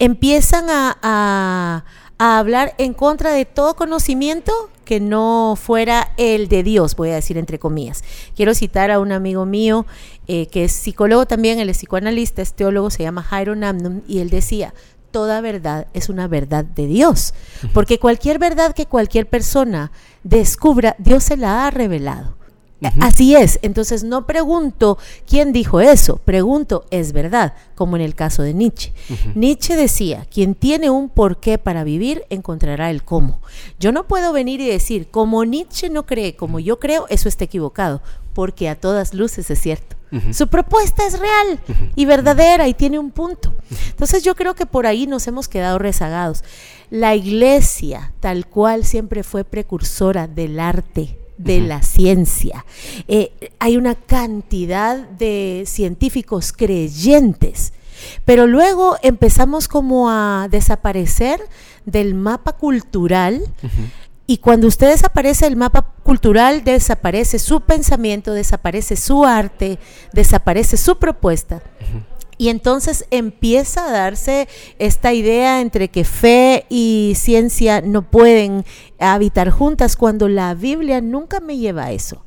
empiezan 0.00 0.64
a 0.68 1.84
a 2.18 2.38
hablar 2.38 2.74
en 2.78 2.94
contra 2.94 3.32
de 3.32 3.44
todo 3.44 3.74
conocimiento 3.74 4.70
que 4.84 5.00
no 5.00 5.58
fuera 5.60 6.12
el 6.16 6.48
de 6.48 6.62
Dios, 6.62 6.96
voy 6.96 7.10
a 7.10 7.14
decir 7.14 7.38
entre 7.38 7.58
comillas. 7.58 8.04
Quiero 8.36 8.54
citar 8.54 8.90
a 8.90 8.98
un 8.98 9.12
amigo 9.12 9.46
mío 9.46 9.86
eh, 10.26 10.46
que 10.46 10.64
es 10.64 10.72
psicólogo 10.72 11.26
también, 11.26 11.58
él 11.58 11.68
es 11.68 11.78
psicoanalista, 11.78 12.42
es 12.42 12.54
teólogo, 12.54 12.90
se 12.90 13.02
llama 13.02 13.22
Jairo 13.22 13.56
Namnum, 13.56 14.02
y 14.06 14.20
él 14.20 14.30
decía, 14.30 14.74
toda 15.10 15.40
verdad 15.40 15.86
es 15.94 16.08
una 16.08 16.26
verdad 16.26 16.64
de 16.64 16.86
Dios, 16.86 17.34
porque 17.72 17.98
cualquier 17.98 18.38
verdad 18.38 18.74
que 18.74 18.86
cualquier 18.86 19.26
persona 19.28 19.92
descubra, 20.24 20.96
Dios 20.98 21.22
se 21.24 21.36
la 21.36 21.66
ha 21.66 21.70
revelado. 21.70 22.34
Así 23.00 23.34
es, 23.34 23.58
entonces 23.62 24.04
no 24.04 24.26
pregunto 24.26 24.98
quién 25.28 25.52
dijo 25.52 25.80
eso, 25.80 26.16
pregunto, 26.24 26.84
es 26.90 27.12
verdad, 27.12 27.54
como 27.74 27.96
en 27.96 28.02
el 28.02 28.14
caso 28.14 28.42
de 28.42 28.54
Nietzsche. 28.54 28.92
Nietzsche 29.34 29.76
decía, 29.76 30.26
quien 30.30 30.54
tiene 30.54 30.90
un 30.90 31.08
porqué 31.08 31.58
para 31.58 31.84
vivir 31.84 32.24
encontrará 32.30 32.90
el 32.90 33.04
cómo. 33.04 33.40
Yo 33.78 33.92
no 33.92 34.06
puedo 34.06 34.32
venir 34.32 34.60
y 34.60 34.66
decir, 34.66 35.08
como 35.10 35.44
Nietzsche 35.44 35.88
no 35.90 36.06
cree, 36.06 36.36
como 36.36 36.60
yo 36.60 36.78
creo, 36.78 37.06
eso 37.08 37.28
está 37.28 37.44
equivocado, 37.44 38.02
porque 38.32 38.68
a 38.68 38.74
todas 38.74 39.14
luces 39.14 39.50
es 39.50 39.60
cierto. 39.60 39.96
Su 40.32 40.46
propuesta 40.46 41.04
es 41.04 41.18
real 41.18 41.58
y 41.96 42.04
verdadera 42.04 42.68
y 42.68 42.74
tiene 42.74 43.00
un 43.00 43.10
punto. 43.10 43.52
Entonces 43.88 44.22
yo 44.22 44.36
creo 44.36 44.54
que 44.54 44.64
por 44.64 44.86
ahí 44.86 45.08
nos 45.08 45.26
hemos 45.26 45.48
quedado 45.48 45.80
rezagados. 45.80 46.44
La 46.88 47.16
iglesia, 47.16 48.12
tal 48.20 48.46
cual 48.46 48.84
siempre 48.84 49.24
fue 49.24 49.42
precursora 49.42 50.28
del 50.28 50.60
arte, 50.60 51.18
de 51.38 51.60
la 51.60 51.82
ciencia. 51.82 52.64
Eh, 53.08 53.32
hay 53.58 53.76
una 53.76 53.94
cantidad 53.94 54.96
de 54.96 55.64
científicos 55.66 56.52
creyentes, 56.52 57.72
pero 58.24 58.46
luego 58.46 58.96
empezamos 59.02 59.68
como 59.68 60.10
a 60.10 60.48
desaparecer 60.50 61.40
del 61.84 62.14
mapa 62.14 62.52
cultural. 62.52 63.42
Y 64.26 64.38
cuando 64.38 64.68
usted 64.68 64.88
desaparece 64.88 65.44
del 65.44 65.56
mapa 65.56 65.82
cultural, 66.02 66.64
desaparece 66.64 67.38
su 67.38 67.60
pensamiento, 67.60 68.32
desaparece 68.32 68.96
su 68.96 69.24
arte, 69.24 69.78
desaparece 70.12 70.78
su 70.78 70.98
propuesta. 70.98 71.62
Y 72.38 72.48
entonces 72.48 73.04
empieza 73.10 73.86
a 73.86 73.92
darse 73.92 74.48
esta 74.78 75.12
idea 75.12 75.60
entre 75.60 75.88
que 75.88 76.04
fe 76.04 76.66
y 76.68 77.14
ciencia 77.16 77.80
no 77.80 78.10
pueden 78.10 78.64
habitar 78.98 79.50
juntas 79.50 79.96
cuando 79.96 80.28
la 80.28 80.54
Biblia 80.54 81.00
nunca 81.00 81.40
me 81.40 81.56
lleva 81.56 81.84
a 81.84 81.92
eso. 81.92 82.24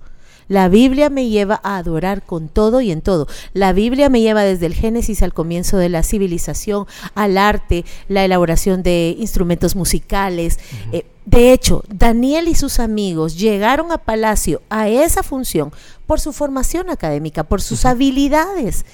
La 0.48 0.70
Biblia 0.70 1.10
me 1.10 1.28
lleva 1.28 1.60
a 1.64 1.78
adorar 1.78 2.24
con 2.24 2.48
todo 2.48 2.80
y 2.80 2.92
en 2.92 3.02
todo. 3.02 3.28
La 3.54 3.74
Biblia 3.74 4.10
me 4.10 4.22
lleva 4.22 4.44
desde 4.44 4.66
el 4.66 4.74
Génesis 4.74 5.22
al 5.22 5.34
comienzo 5.34 5.78
de 5.78 5.90
la 5.90 6.04
civilización, 6.04 6.86
al 7.16 7.38
arte, 7.38 7.84
la 8.08 8.24
elaboración 8.24 8.82
de 8.82 9.16
instrumentos 9.20 9.76
musicales. 9.76 10.58
Eh, 10.94 11.06
de 11.26 11.52
hecho, 11.52 11.84
Daniel 11.90 12.48
y 12.48 12.56
sus 12.56 12.80
amigos 12.80 13.38
llegaron 13.38 13.92
a 13.92 13.98
Palacio 13.98 14.62
a 14.70 14.88
esa 14.88 15.22
función 15.22 15.74
por 16.06 16.22
su 16.22 16.32
formación 16.32 16.90
académica, 16.90 17.44
por 17.44 17.62
sus 17.62 17.86
habilidades. 17.86 18.86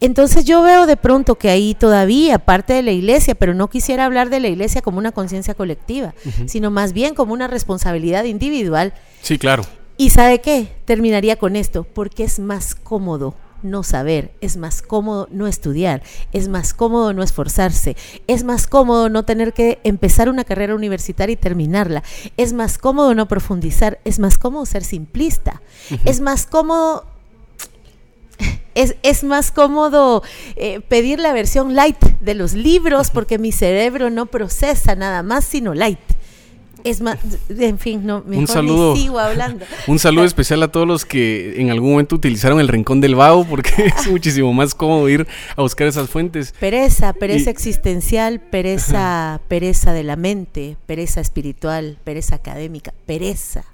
Entonces 0.00 0.44
yo 0.44 0.62
veo 0.62 0.86
de 0.86 0.96
pronto 0.96 1.34
que 1.36 1.50
ahí 1.50 1.74
todavía 1.74 2.38
parte 2.38 2.72
de 2.72 2.82
la 2.82 2.92
iglesia, 2.92 3.34
pero 3.34 3.54
no 3.54 3.68
quisiera 3.68 4.04
hablar 4.04 4.30
de 4.30 4.40
la 4.40 4.48
iglesia 4.48 4.82
como 4.82 4.98
una 4.98 5.12
conciencia 5.12 5.54
colectiva, 5.54 6.14
sino 6.46 6.70
más 6.70 6.92
bien 6.92 7.14
como 7.14 7.32
una 7.32 7.48
responsabilidad 7.48 8.24
individual. 8.24 8.92
Sí, 9.22 9.38
claro. 9.38 9.64
¿Y 9.96 10.10
sabe 10.10 10.40
qué? 10.40 10.68
Terminaría 10.84 11.36
con 11.36 11.56
esto, 11.56 11.82
porque 11.82 12.22
es 12.22 12.38
más 12.38 12.76
cómodo 12.76 13.34
no 13.62 13.82
saber, 13.82 14.32
es 14.40 14.56
más 14.56 14.82
cómodo 14.82 15.28
no 15.32 15.48
estudiar, 15.48 16.02
es 16.32 16.46
más 16.46 16.74
cómodo 16.74 17.12
no 17.12 17.24
esforzarse, 17.24 17.96
es 18.28 18.44
más 18.44 18.68
cómodo 18.68 19.08
no 19.08 19.24
tener 19.24 19.52
que 19.52 19.80
empezar 19.82 20.28
una 20.28 20.44
carrera 20.44 20.76
universitaria 20.76 21.32
y 21.32 21.36
terminarla, 21.36 22.02
es 22.36 22.52
más 22.52 22.78
cómodo 22.78 23.14
no 23.16 23.26
profundizar, 23.26 23.98
es 24.04 24.20
más 24.20 24.38
cómodo 24.38 24.66
ser 24.66 24.84
simplista, 24.84 25.60
es 26.04 26.20
más 26.20 26.46
cómodo 26.46 27.04
es, 29.02 29.24
más 29.24 29.50
cómodo 29.50 30.22
eh, 30.56 30.80
pedir 30.80 31.18
la 31.18 31.32
versión 31.32 31.74
light 31.74 32.02
de 32.20 32.34
los 32.34 32.54
libros 32.54 33.10
porque 33.10 33.38
mi 33.38 33.52
cerebro 33.52 34.10
no 34.10 34.26
procesa 34.26 34.94
nada 34.94 35.22
más 35.22 35.44
sino 35.44 35.74
light. 35.74 35.98
Es 36.84 37.00
más, 37.00 37.18
en 37.48 37.78
fin, 37.78 38.06
no, 38.06 38.22
mejor 38.24 38.38
un 38.42 38.46
saludo, 38.46 38.96
sigo 38.96 39.18
hablando. 39.18 39.64
Un 39.88 39.98
saludo 39.98 40.24
especial 40.24 40.62
a 40.62 40.68
todos 40.68 40.86
los 40.86 41.04
que 41.04 41.60
en 41.60 41.70
algún 41.70 41.90
momento 41.90 42.14
utilizaron 42.14 42.60
el 42.60 42.68
rincón 42.68 43.00
del 43.00 43.16
vago 43.16 43.44
porque 43.44 43.92
es 43.98 44.08
muchísimo 44.08 44.52
más 44.52 44.76
cómodo 44.76 45.08
ir 45.08 45.26
a 45.56 45.62
buscar 45.62 45.88
esas 45.88 46.08
fuentes. 46.08 46.54
Pereza, 46.60 47.12
pereza 47.14 47.50
existencial, 47.50 48.38
pereza, 48.40 49.40
pereza 49.48 49.92
de 49.92 50.04
la 50.04 50.14
mente, 50.14 50.76
pereza 50.86 51.20
espiritual, 51.20 51.98
pereza 52.04 52.36
académica, 52.36 52.94
pereza. 53.06 53.64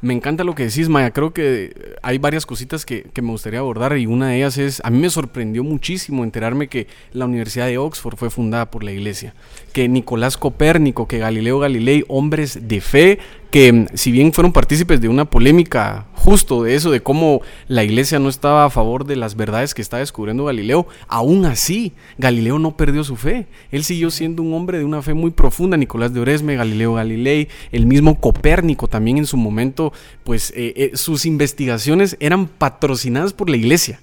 Me 0.00 0.14
encanta 0.14 0.42
lo 0.42 0.54
que 0.54 0.64
decís, 0.64 0.88
Maya. 0.88 1.10
Creo 1.10 1.34
que 1.34 1.96
hay 2.02 2.16
varias 2.16 2.46
cositas 2.46 2.86
que, 2.86 3.02
que, 3.02 3.20
me 3.20 3.30
gustaría 3.30 3.58
abordar 3.58 3.96
y 3.98 4.06
una 4.06 4.28
de 4.28 4.38
ellas 4.38 4.56
es, 4.56 4.80
a 4.84 4.90
mí 4.90 4.98
me 4.98 5.10
sorprendió 5.10 5.62
muchísimo 5.62 6.24
enterarme 6.24 6.68
que 6.68 6.86
la 7.12 7.26
Universidad 7.26 7.66
de 7.66 7.76
Oxford 7.76 8.16
fue 8.16 8.30
fundada 8.30 8.70
por 8.70 8.82
la 8.82 8.90
iglesia, 8.90 9.34
que 9.74 9.86
Nicolás 9.86 10.38
Copérnico, 10.38 11.06
que 11.06 11.18
Galileo 11.18 11.58
Galilei, 11.58 12.04
hombres 12.08 12.68
de 12.68 12.80
fe, 12.80 13.18
que 13.50 13.72
mm, 13.72 13.86
si 13.94 14.10
bien 14.10 14.32
fueron 14.32 14.52
partícipes 14.52 15.00
de 15.00 15.08
una 15.08 15.24
polémica 15.24 16.06
justo 16.14 16.62
de 16.62 16.74
eso, 16.74 16.90
de 16.90 17.00
cómo 17.00 17.40
la 17.68 17.84
iglesia 17.84 18.18
no 18.18 18.28
estaba 18.28 18.64
a 18.64 18.70
favor 18.70 19.04
de 19.04 19.16
las 19.16 19.36
verdades 19.36 19.74
que 19.74 19.82
estaba 19.82 20.00
descubriendo 20.00 20.44
Galileo, 20.44 20.86
aún 21.06 21.44
así 21.44 21.92
Galileo 22.18 22.58
no 22.58 22.76
perdió 22.76 23.04
su 23.04 23.16
fe. 23.16 23.46
Él 23.70 23.84
siguió 23.84 24.10
siendo 24.10 24.42
un 24.42 24.52
hombre 24.52 24.78
de 24.78 24.84
una 24.84 25.02
fe 25.02 25.14
muy 25.14 25.30
profunda, 25.30 25.76
Nicolás 25.76 26.12
de 26.12 26.20
Oresme, 26.20 26.56
Galileo 26.56 26.94
Galilei, 26.94 27.48
el 27.72 27.86
mismo 27.86 28.20
Copérnico 28.20 28.88
también 28.88 29.18
en 29.18 29.26
su 29.26 29.36
momento, 29.36 29.92
pues 30.24 30.52
eh, 30.56 30.74
eh, 30.76 30.90
sus 30.94 31.24
investigaciones 31.24 32.16
eran 32.20 32.46
patrocinadas 32.46 33.32
por 33.32 33.48
la 33.48 33.56
iglesia. 33.56 34.00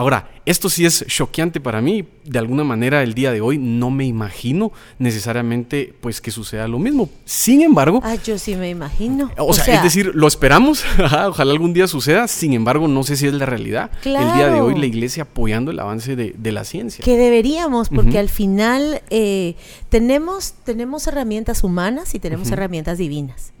Ahora, 0.00 0.30
esto 0.46 0.70
sí 0.70 0.86
es 0.86 1.04
choqueante 1.08 1.60
para 1.60 1.82
mí. 1.82 2.08
De 2.24 2.38
alguna 2.38 2.64
manera, 2.64 3.02
el 3.02 3.12
día 3.12 3.32
de 3.32 3.42
hoy 3.42 3.58
no 3.58 3.90
me 3.90 4.06
imagino 4.06 4.72
necesariamente 4.98 5.94
pues 6.00 6.22
que 6.22 6.30
suceda 6.30 6.66
lo 6.68 6.78
mismo. 6.78 7.10
Sin 7.26 7.60
embargo... 7.60 8.00
Ah, 8.02 8.14
yo 8.14 8.38
sí 8.38 8.56
me 8.56 8.70
imagino. 8.70 9.30
O, 9.36 9.52
sea, 9.52 9.74
es 9.74 9.82
decir, 9.82 10.12
lo 10.14 10.26
esperamos. 10.26 10.86
Ojalá 10.98 11.52
algún 11.52 11.74
día 11.74 11.86
suceda. 11.86 12.28
Sin 12.28 12.54
embargo, 12.54 12.88
no 12.88 13.02
sé 13.02 13.14
si 13.18 13.26
es 13.26 13.34
la 13.34 13.44
realidad. 13.44 13.90
El 14.02 14.32
día 14.32 14.48
de 14.48 14.62
hoy 14.62 14.74
la 14.74 14.86
iglesia 14.86 15.24
apoyando 15.24 15.70
el 15.70 15.78
avance 15.78 16.16
de, 16.16 16.50
la 16.50 16.64
ciencia. 16.64 17.04
Que 17.04 17.18
deberíamos, 17.18 17.90
porque 17.90 18.18
al 18.18 18.30
final 18.30 19.02
eh, 19.10 19.54
tenemos, 19.90 20.54
tenemos 20.64 21.06
herramientas 21.08 21.62
humanas 21.62 22.14
y 22.14 22.20
tenemos 22.20 22.50
herramientas 22.50 22.96
divinas. 22.96 23.52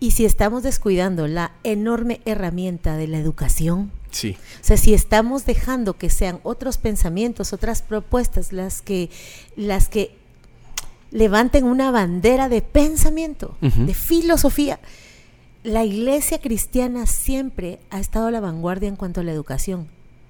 Y 0.00 0.10
si 0.10 0.26
estamos 0.26 0.62
descuidando 0.62 1.26
la 1.28 1.52
enorme 1.64 2.20
herramienta 2.26 2.98
de 2.98 3.08
la 3.08 3.18
educación, 3.18 3.90
Sí. 4.10 4.36
O 4.60 4.64
sea, 4.64 4.76
si 4.76 4.94
estamos 4.94 5.44
dejando 5.46 5.96
que 5.96 6.10
sean 6.10 6.40
otros 6.42 6.78
pensamientos, 6.78 7.52
otras 7.52 7.82
propuestas 7.82 8.52
las 8.52 8.82
que, 8.82 9.10
las 9.56 9.88
que 9.88 10.16
levanten 11.10 11.64
una 11.64 11.90
bandera 11.90 12.48
de 12.48 12.62
pensamiento, 12.62 13.56
de 13.60 13.94
filosofía, 13.94 14.78
la 15.64 15.84
iglesia 15.84 16.40
cristiana 16.40 17.06
siempre 17.06 17.78
ha 17.90 18.00
estado 18.00 18.28
a 18.28 18.30
la 18.30 18.40
vanguardia 18.40 18.88
en 18.88 18.96
cuanto 18.96 19.20
a 19.20 19.24
la 19.24 19.32
educación 19.32 19.88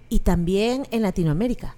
y 0.09 0.21
también 0.21 0.87
en 0.91 1.03
Latinoamérica. 1.03 1.77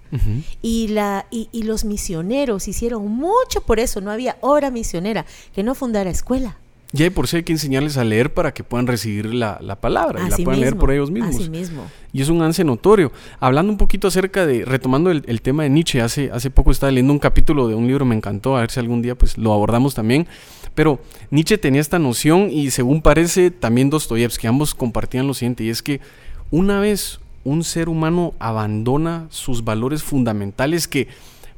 y, 0.61 0.87
la, 0.89 1.25
y, 1.31 1.49
y, 1.51 1.63
los 1.63 1.83
misioneros 1.83 2.67
hicieron 2.67 3.07
mucho 3.07 3.61
por 3.65 3.79
eso, 3.79 4.01
no 4.01 4.11
había 4.11 4.37
obra 4.41 4.71
misionera 4.71 5.25
que 5.53 5.63
no 5.63 5.75
fundara 5.75 6.09
escuela. 6.09 6.57
Ya 6.93 7.09
por 7.09 7.27
sí 7.27 7.37
hay 7.37 7.43
que 7.43 7.53
enseñarles 7.53 7.97
a 7.97 8.03
leer 8.03 8.33
para 8.33 8.53
que 8.53 8.63
puedan 8.63 8.85
recibir 8.85 9.33
la, 9.33 9.57
palabra 9.79 10.25
y 10.25 10.29
la 10.29 10.37
puedan 10.37 10.59
leer 10.59 10.75
por 10.75 10.91
ellos 10.91 11.09
mismos. 11.09 11.35
Así 11.35 11.49
mismo. 11.49 11.85
Y 12.11 12.21
es 12.21 12.27
un 12.27 12.41
ansia 12.41 12.65
notorio. 12.65 13.13
Hablando 13.39 13.71
un 13.71 13.77
poquito 13.77 14.09
acerca 14.09 14.45
de, 14.45 14.65
retomando 14.65 15.09
el, 15.09 15.41
tema 15.41 15.63
de 15.63 15.69
Nietzsche, 15.69 16.01
hace, 16.01 16.29
hace 16.31 16.49
poco 16.49 16.71
estaba 16.71 16.91
leyendo 16.91 17.13
un 17.13 17.19
capítulo 17.19 17.69
de 17.69 17.75
un 17.75 17.87
libro, 17.87 18.03
me 18.03 18.15
encantó, 18.15 18.57
a 18.57 18.61
ver 18.61 18.71
si 18.71 18.79
algún 18.79 19.01
día 19.01 19.15
pues 19.15 19.37
lo 19.37 19.53
abordamos 19.53 19.95
también. 19.95 20.27
Pero 20.75 20.99
Nietzsche 21.29 21.57
tenía 21.57 21.79
esta 21.79 21.99
noción 21.99 22.49
y 22.51 22.71
según 22.71 23.01
parece 23.01 23.51
también 23.51 23.89
Dostoyevsky, 23.89 24.47
ambos 24.47 24.75
compartían 24.75 25.27
lo 25.27 25.33
siguiente, 25.33 25.63
y 25.63 25.69
es 25.69 25.81
que 25.81 26.01
una 26.49 26.79
vez 26.79 27.19
un 27.43 27.63
ser 27.63 27.89
humano 27.89 28.33
abandona 28.39 29.27
sus 29.29 29.63
valores 29.63 30.03
fundamentales 30.03 30.87
que 30.87 31.07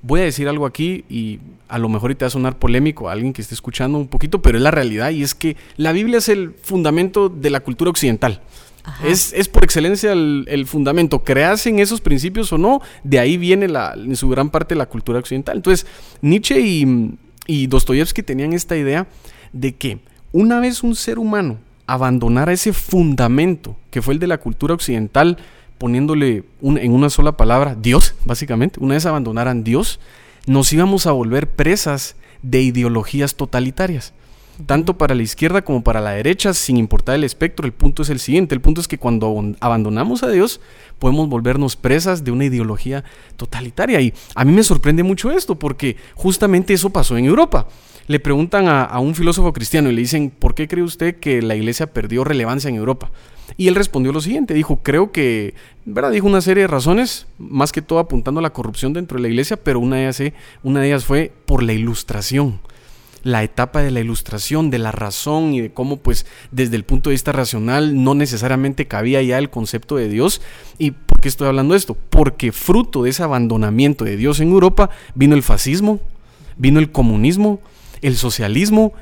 voy 0.03 0.22
a 0.22 0.24
decir 0.25 0.48
algo 0.48 0.65
aquí 0.67 1.05
y 1.10 1.39
a 1.67 1.79
lo 1.79 1.89
mejor 1.89 2.13
te 2.13 2.25
va 2.25 2.27
a 2.27 2.29
sonar 2.29 2.60
polémico 2.60 3.10
a 3.10 3.13
alguien 3.13 3.33
que 3.33 3.41
esté 3.41 3.55
escuchando 3.55 3.98
un 3.98 4.07
poquito, 4.07 4.41
pero 4.41 4.57
es 4.57 4.63
la 4.63 4.69
realidad 4.69 5.10
y 5.10 5.24
es 5.24 5.33
que 5.33 5.57
la 5.77 5.91
Biblia 5.91 6.19
es 6.19 6.29
el 6.29 6.53
fundamento 6.62 7.29
de 7.29 7.50
la 7.50 7.62
cultura 7.62 7.89
occidental. 7.89 8.41
Es, 9.01 9.48
por 9.48 9.63
excelencia 9.63 10.12
el, 10.12 10.65
fundamento. 10.67 11.24
Creas 11.24 11.65
en 11.67 11.79
esos 11.79 12.01
principios 12.01 12.51
o 12.51 12.57
no, 12.57 12.81
de 13.05 13.17
ahí 13.17 13.38
viene 13.38 13.69
la, 13.69 13.93
en 13.95 14.17
su 14.17 14.27
gran 14.27 14.50
parte 14.50 14.75
la 14.75 14.88
cultura 14.88 15.19
occidental. 15.19 15.55
Entonces, 15.55 15.88
Nietzsche 16.22 16.60
y, 16.60 17.17
y 17.48 17.67
Dostoyevsky 17.67 18.24
tenían 18.24 18.51
esta 18.51 18.75
idea 18.75 19.07
de 19.53 19.75
que 19.75 20.00
una 20.33 20.60
vez 20.60 20.83
un 20.83 20.95
ser 20.98 21.17
humano 21.17 21.60
abandonara 21.88 22.51
ese 22.51 22.74
fundamento 22.74 23.77
que 23.89 24.01
fue 24.01 24.15
el 24.15 24.19
de 24.19 24.27
la 24.27 24.39
cultura 24.39 24.74
occidental, 24.74 25.38
poniéndole 25.84 26.46
en 26.62 26.94
una 26.94 27.10
sola 27.10 27.34
palabra 27.34 27.75
Dios, 27.75 28.16
básicamente, 28.24 28.80
una 28.80 28.94
vez 28.94 29.06
abandonaran 29.06 29.66
Dios, 29.66 30.00
nos 30.46 30.72
íbamos 30.72 31.08
a 31.08 31.12
volver 31.12 31.50
presas 31.50 32.16
de 32.42 32.62
ideologías 32.62 33.36
totalitarias. 33.36 34.13
Tanto 34.67 35.00
para 35.00 35.15
la 35.15 35.24
izquierda 35.24 35.63
como 35.63 35.83
para 35.83 36.00
la 36.00 36.12
derecha, 36.12 36.53
sin 36.53 36.77
importar 36.77 37.15
el 37.15 37.24
espectro, 37.24 37.65
el 37.65 37.74
punto 37.74 38.03
es 38.03 38.10
el 38.10 38.19
siguiente. 38.19 38.53
El 38.53 38.62
punto 38.62 38.81
es 38.81 38.88
que 38.88 39.00
cuando 39.00 39.55
abandonamos 39.60 40.22
a 40.22 40.29
Dios, 40.29 40.62
podemos 41.00 41.27
volvernos 41.27 41.75
presas 41.75 42.24
de 42.24 42.29
una 42.29 42.45
ideología 42.45 43.03
totalitaria. 43.36 44.00
Y 44.00 44.13
a 44.36 44.45
mí 44.45 44.51
me 44.51 44.63
sorprende 44.63 45.01
mucho 45.01 45.31
esto, 45.31 45.57
porque 45.57 45.98
justamente 46.13 46.74
eso 46.74 46.91
pasó 46.91 47.17
en 47.17 47.25
Europa. 47.25 47.67
Le 48.05 48.19
preguntan 48.19 48.67
a, 48.67 49.00
un 49.00 49.15
filósofo 49.15 49.53
cristiano 49.53 49.89
y 49.89 49.93
le 49.95 50.01
dicen, 50.01 50.29
¿por 50.29 50.53
qué 50.53 50.67
cree 50.67 50.83
usted 50.83 51.15
que 51.15 51.41
la 51.41 51.55
iglesia 51.55 51.88
perdió 51.88 52.24
relevancia 52.24 52.69
en 52.69 52.75
Europa? 52.75 53.10
Y 53.57 53.69
él 53.69 53.75
respondió 53.75 54.12
lo 54.12 54.22
siguiente, 54.22 54.53
dijo, 54.53 54.81
creo 54.83 55.12
que, 55.12 55.55
¿verdad? 55.86 56.12
Dijo 56.12 56.27
una 56.27 56.41
serie 56.41 56.63
de 56.63 56.67
razones, 56.67 57.27
más 57.39 57.72
que 57.72 57.81
todo 57.81 58.00
apuntando 58.00 58.39
a 58.39 58.43
la 58.43 58.51
corrupción 58.51 58.93
dentro 58.93 59.17
de 59.17 59.24
la 59.24 59.29
iglesia, 59.29 59.57
pero 59.57 59.79
una 59.79 59.98
de 59.98 60.88
ellas 60.88 61.05
fue 61.05 61.31
por 61.45 61.63
la 61.63 61.74
ilustración 61.74 62.60
la 63.24 63.42
etapa 63.44 63.82
de 63.82 63.92
la 63.92 64.01
ilustración, 64.01 64.70
de 64.70 64.80
la 64.80 64.92
razón 64.92 65.53
y 65.53 65.62
de 65.62 65.72
cómo 65.72 65.98
pues 65.98 66.25
desde 66.51 66.75
el 66.75 66.84
punto 66.84 67.10
de 67.10 67.15
vista 67.15 67.32
racional 67.32 68.03
no 68.03 68.13
necesariamente 68.13 68.88
cabía 68.88 69.22
ya 69.22 69.38
el 69.38 69.50
concepto 69.50 69.96
de 69.96 70.10
Dios. 70.10 70.42
¿Y 70.77 70.92
por 70.92 71.22
qué 71.22 71.30
estoy 71.30 71.48
hablando 71.48 71.74
de 71.74 71.80
esto? 71.80 71.98
Porque 72.10 72.51
fruto 72.51 73.03
de 73.03 73.10
ese 73.10 73.24
abandonamiento 73.24 74.03
de 74.03 74.18
Dios 74.18 74.39
en 74.42 74.50
Europa 74.50 74.89
vino 75.15 75.36
el 75.36 75.44
fascismo, 75.44 76.01
vino 76.58 76.80
el 76.80 76.92
comunismo, 76.92 77.62
el 78.01 78.18
socialismo 78.18 78.94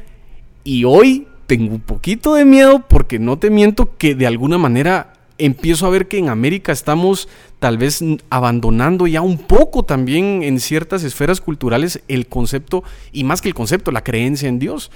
y 0.63 0.83
hoy 0.83 1.27
tengo 1.47 1.73
un 1.73 1.81
poquito 1.81 2.35
de 2.35 2.45
miedo 2.45 2.85
porque 2.87 3.19
no 3.19 3.37
te 3.37 3.49
miento 3.49 3.97
que 3.97 4.15
de 4.15 4.27
alguna 4.27 4.57
manera 4.57 5.13
empiezo 5.45 5.85
a 5.85 5.89
ver 5.89 6.07
que 6.07 6.17
en 6.17 6.29
América 6.29 6.71
estamos 6.71 7.27
tal 7.59 7.77
vez 7.77 8.03
abandonando 8.29 9.07
ya 9.07 9.21
un 9.21 9.37
poco 9.37 9.83
también 9.83 10.43
en 10.43 10.59
ciertas 10.59 11.03
esferas 11.03 11.41
culturales 11.41 12.01
el 12.07 12.27
concepto, 12.27 12.83
y 13.11 13.23
más 13.23 13.41
que 13.41 13.49
el 13.49 13.55
concepto, 13.55 13.91
la 13.91 14.03
creencia 14.03 14.49
en 14.49 14.59
Dios. 14.59 14.91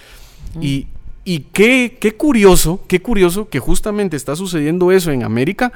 Y, 0.61 0.87
y 1.23 1.39
qué, 1.51 1.97
qué 1.99 2.15
curioso, 2.15 2.81
qué 2.87 3.01
curioso 3.01 3.49
que 3.49 3.59
justamente 3.59 4.15
está 4.15 4.35
sucediendo 4.35 4.91
eso 4.91 5.11
en 5.11 5.23
América 5.23 5.73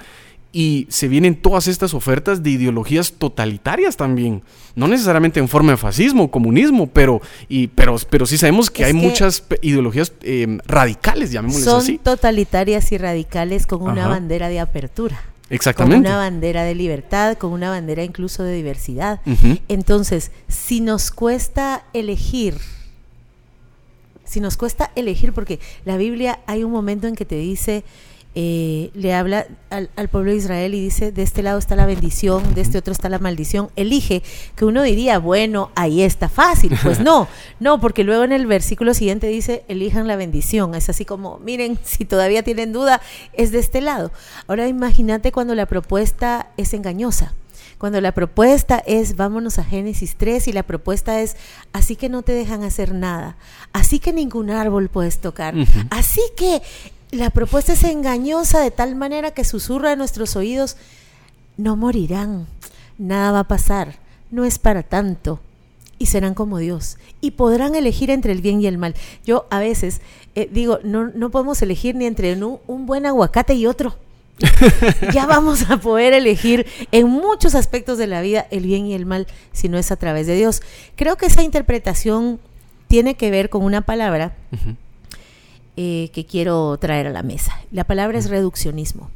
y 0.52 0.88
se 0.90 1.08
vienen 1.08 1.36
todas 1.36 1.68
estas 1.68 1.94
ofertas 1.94 2.42
de 2.42 2.50
ideologías 2.52 3.14
totalitarias 3.14 3.98
también. 3.98 4.42
No 4.76 4.88
necesariamente 4.88 5.40
en 5.40 5.48
forma 5.48 5.72
de 5.72 5.78
fascismo, 5.78 6.32
comunismo, 6.32 6.88
pero, 6.88 7.22
y, 7.48 7.68
pero, 7.68 7.98
pero 8.10 8.26
sí 8.26 8.38
sabemos 8.38 8.72
que 8.72 8.84
hay 8.86 8.94
muchas 8.94 9.44
ideologías 9.62 10.12
eh, 10.22 10.58
radicales, 10.66 11.32
llamémosles 11.32 11.68
así. 11.68 11.96
Son 11.96 12.04
totalitarias 12.04 12.92
y 12.92 12.98
radicales 12.98 13.68
con 13.68 13.84
una 13.84 14.08
bandera 14.08 14.50
de 14.50 14.60
apertura. 14.60 15.22
Exactamente. 15.52 15.96
Con 15.96 16.06
una 16.06 16.18
bandera 16.18 16.64
de 16.64 16.76
libertad, 16.76 17.38
con 17.38 17.52
una 17.52 17.70
bandera 17.70 18.04
incluso 18.04 18.44
de 18.44 18.54
diversidad. 18.56 19.22
Entonces, 19.68 20.32
si 20.48 20.80
nos 20.80 21.12
cuesta 21.12 21.84
elegir, 21.94 22.56
si 24.26 24.40
nos 24.40 24.58
cuesta 24.58 24.92
elegir, 24.96 25.34
porque 25.34 25.60
la 25.86 25.98
Biblia 25.98 26.40
hay 26.46 26.64
un 26.64 26.72
momento 26.72 27.08
en 27.08 27.16
que 27.16 27.26
te 27.26 27.36
dice, 27.36 27.84
eh, 28.36 28.92
le 28.94 29.14
habla 29.16 29.48
al, 29.72 29.90
pueblo 30.10 30.32
de 30.32 30.38
Israel 30.38 30.76
y 30.76 30.82
dice, 30.82 31.12
de 31.12 31.24
este 31.24 31.42
lado 31.42 31.58
está 31.58 31.76
la 31.76 31.88
bendición, 31.88 32.54
de 32.54 32.62
este 32.62 32.78
otro 32.78 32.94
está 32.94 33.10
la 33.10 33.18
maldición, 33.18 33.70
elige, 33.76 34.22
que 34.56 34.66
uno 34.66 34.84
diría, 34.84 35.18
bueno, 35.18 35.72
ahí 35.76 36.04
está 36.04 36.30
fácil. 36.30 36.78
Pues 36.84 37.00
no, 37.02 37.28
no, 37.60 37.80
porque 37.80 38.04
luego 38.04 38.24
en 38.24 38.32
el 38.32 38.46
versículo 38.46 38.94
siguiente 38.94 39.28
dice, 39.28 39.64
elijan 39.68 40.08
la 40.08 40.16
bendición. 40.16 40.76
Es 40.76 40.90
así 40.90 41.06
como, 41.06 41.40
miren, 41.40 41.80
si 41.84 42.06
todavía 42.06 42.44
tienen 42.44 42.72
duda, 42.72 43.02
es 43.34 43.52
de 43.52 43.60
este 43.60 43.82
lado. 43.82 44.12
Ahora 44.48 44.68
imagínate 44.68 45.32
cuando 45.32 45.56
la 45.56 45.66
propuesta 45.66 46.48
es 46.58 46.74
engañosa. 46.74 47.34
Cuando 47.80 48.02
la 48.02 48.12
propuesta 48.12 48.84
es, 48.86 49.16
vámonos 49.16 49.58
a 49.58 49.64
Génesis 49.64 50.16
3 50.18 50.50
y 50.50 50.52
la 50.52 50.64
propuesta 50.64 51.22
es, 51.22 51.38
así 51.72 51.96
que 51.96 52.10
no 52.10 52.24
te 52.24 52.34
dejan 52.34 52.64
hacer 52.64 52.94
nada, 52.94 53.38
así 53.72 54.00
que 54.00 54.12
ningún 54.12 54.50
árbol 54.50 54.90
puedes 54.90 55.20
tocar, 55.20 55.56
así 55.90 56.20
que 56.36 56.62
la 57.12 57.30
propuesta 57.32 57.74
es 57.74 57.84
engañosa 57.84 58.60
de 58.60 58.72
tal 58.72 58.96
manera 58.96 59.32
que 59.32 59.44
susurra 59.44 59.92
a 59.92 59.96
nuestros 59.96 60.36
oídos, 60.36 60.78
no 61.58 61.76
morirán, 61.76 62.48
nada 62.98 63.32
va 63.32 63.40
a 63.40 63.48
pasar, 63.48 63.96
no 64.32 64.46
es 64.46 64.60
para 64.60 64.84
tanto. 64.84 65.40
Y 66.02 66.06
serán 66.06 66.34
como 66.34 66.60
Dios. 66.60 66.98
Y 67.20 67.32
podrán 67.32 67.76
elegir 67.76 68.10
entre 68.10 68.32
el 68.32 68.42
bien 68.42 68.62
y 68.62 68.68
el 68.68 68.78
mal. 68.78 68.96
Yo 69.26 69.48
a 69.50 69.60
veces 69.60 70.00
eh, 70.34 70.48
digo, 70.50 70.80
no, 70.82 71.10
no 71.10 71.30
podemos 71.30 71.62
elegir 71.62 71.94
ni 71.96 72.06
entre 72.06 72.34
un, 72.34 72.60
un 72.68 72.86
buen 72.86 73.06
aguacate 73.06 73.54
y 73.56 73.66
otro. 73.66 73.98
ya 75.14 75.26
vamos 75.26 75.70
a 75.70 75.82
poder 75.82 76.14
elegir 76.14 76.66
en 76.94 77.10
muchos 77.10 77.54
aspectos 77.54 77.98
de 77.98 78.08
la 78.08 78.22
vida 78.22 78.48
el 78.52 78.66
bien 78.66 78.86
y 78.86 78.94
el 78.94 79.06
mal 79.06 79.28
si 79.52 79.68
no 79.68 79.78
es 79.78 79.92
a 79.92 79.98
través 79.98 80.26
de 80.26 80.36
Dios. 80.36 80.62
Creo 80.96 81.18
que 81.18 81.26
esa 81.26 81.44
interpretación 81.44 82.40
tiene 82.88 83.16
que 83.16 83.30
ver 83.30 83.50
con 83.50 83.64
una 83.64 83.82
palabra 83.82 84.38
eh, 85.82 86.10
que 86.12 86.26
quiero 86.26 86.78
traer 86.78 87.08
a 87.08 87.10
la 87.10 87.24
mesa. 87.24 87.58
La 87.72 87.86
palabra 87.86 88.20
es 88.20 88.30
reduccionismo. 88.30 89.10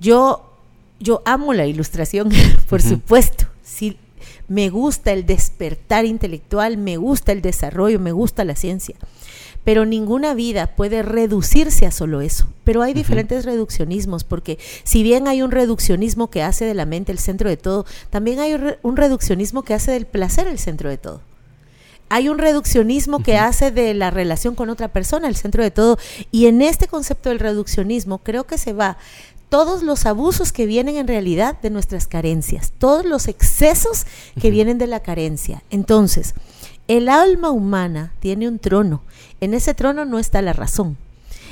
Yo, 0.00 0.52
yo 0.98 1.22
amo 1.26 1.54
la 1.54 1.64
ilustración, 1.64 2.28
por 2.68 2.82
supuesto. 2.82 3.46
Sí, 3.62 3.96
me 4.48 4.68
gusta 4.68 5.12
el 5.12 5.26
despertar 5.26 6.06
intelectual, 6.06 6.76
me 6.76 6.96
gusta 6.96 7.30
el 7.30 7.40
desarrollo, 7.40 8.00
me 8.00 8.10
gusta 8.10 8.44
la 8.44 8.56
ciencia. 8.56 8.96
Pero 9.62 9.86
ninguna 9.86 10.34
vida 10.34 10.74
puede 10.74 11.02
reducirse 11.02 11.86
a 11.86 11.92
solo 11.92 12.20
eso. 12.20 12.48
Pero 12.64 12.82
hay 12.82 12.92
diferentes 12.92 13.44
reduccionismos, 13.44 14.24
porque 14.24 14.58
si 14.82 15.04
bien 15.04 15.28
hay 15.28 15.42
un 15.42 15.52
reduccionismo 15.52 16.30
que 16.30 16.42
hace 16.42 16.64
de 16.64 16.74
la 16.74 16.84
mente 16.84 17.12
el 17.12 17.20
centro 17.20 17.48
de 17.48 17.56
todo, 17.56 17.86
también 18.10 18.40
hay 18.40 18.56
un 18.82 18.96
reduccionismo 18.96 19.62
que 19.62 19.74
hace 19.74 19.92
del 19.92 20.06
placer 20.06 20.48
el 20.48 20.58
centro 20.58 20.90
de 20.90 20.98
todo 20.98 21.20
hay 22.08 22.28
un 22.28 22.38
reduccionismo 22.38 23.22
que 23.22 23.36
hace 23.36 23.70
de 23.70 23.94
la 23.94 24.10
relación 24.10 24.54
con 24.54 24.70
otra 24.70 24.88
persona 24.88 25.28
el 25.28 25.36
centro 25.36 25.62
de 25.62 25.70
todo. 25.70 25.98
Y 26.30 26.46
en 26.46 26.62
este 26.62 26.88
concepto 26.88 27.28
del 27.28 27.38
reduccionismo 27.38 28.18
creo 28.18 28.44
que 28.44 28.58
se 28.58 28.72
va 28.72 28.98
todos 29.48 29.82
los 29.82 30.06
abusos 30.06 30.52
que 30.52 30.66
vienen 30.66 30.96
en 30.96 31.08
realidad 31.08 31.58
de 31.60 31.70
nuestras 31.70 32.06
carencias, 32.06 32.72
todos 32.78 33.04
los 33.04 33.28
excesos 33.28 34.04
que 34.40 34.50
vienen 34.50 34.78
de 34.78 34.86
la 34.86 35.00
carencia. 35.00 35.62
Entonces, 35.70 36.34
el 36.86 37.08
alma 37.08 37.50
humana 37.50 38.12
tiene 38.20 38.48
un 38.48 38.58
trono. 38.58 39.02
En 39.40 39.54
ese 39.54 39.74
trono 39.74 40.04
no 40.04 40.18
está 40.18 40.42
la 40.42 40.52
razón. 40.52 40.96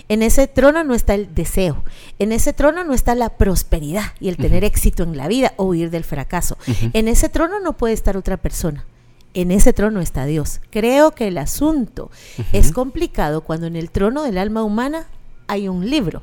En 0.08 0.22
ese 0.22 0.46
trono 0.46 0.84
no 0.84 0.94
está 0.94 1.14
el 1.14 1.34
deseo. 1.34 1.82
En 2.18 2.32
ese 2.32 2.52
trono 2.52 2.84
no 2.84 2.94
está 2.94 3.14
la 3.14 3.30
prosperidad 3.30 4.12
y 4.20 4.28
el 4.28 4.36
tener 4.36 4.62
éxito 4.62 5.02
en 5.02 5.16
la 5.16 5.26
vida 5.26 5.54
o 5.56 5.64
huir 5.64 5.90
del 5.90 6.04
fracaso. 6.04 6.56
En 6.92 7.08
ese 7.08 7.28
trono 7.28 7.60
no 7.60 7.72
puede 7.76 7.94
estar 7.94 8.16
otra 8.16 8.36
persona 8.36 8.84
en 9.36 9.50
ese 9.50 9.72
trono 9.72 10.00
está 10.00 10.24
Dios. 10.24 10.60
Creo 10.70 11.12
que 11.12 11.28
el 11.28 11.38
asunto 11.38 12.10
es 12.52 12.72
complicado 12.72 13.42
cuando 13.42 13.66
en 13.66 13.76
el 13.76 13.90
trono 13.90 14.22
del 14.22 14.38
alma 14.38 14.62
humana 14.64 15.06
hay 15.46 15.68
un 15.68 15.88
libro 15.88 16.22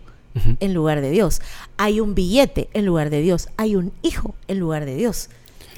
en 0.59 0.73
lugar 0.73 1.01
de 1.01 1.11
Dios, 1.11 1.41
hay 1.77 1.99
un 1.99 2.15
billete 2.15 2.67
en 2.73 2.87
lugar 2.87 3.11
de 3.11 3.21
Dios, 3.21 3.49
hay 3.55 3.75
un 3.75 3.91
hijo 4.01 4.33
en 4.47 4.59
lugar 4.59 4.85
de 4.85 4.95
Dios. 4.95 5.29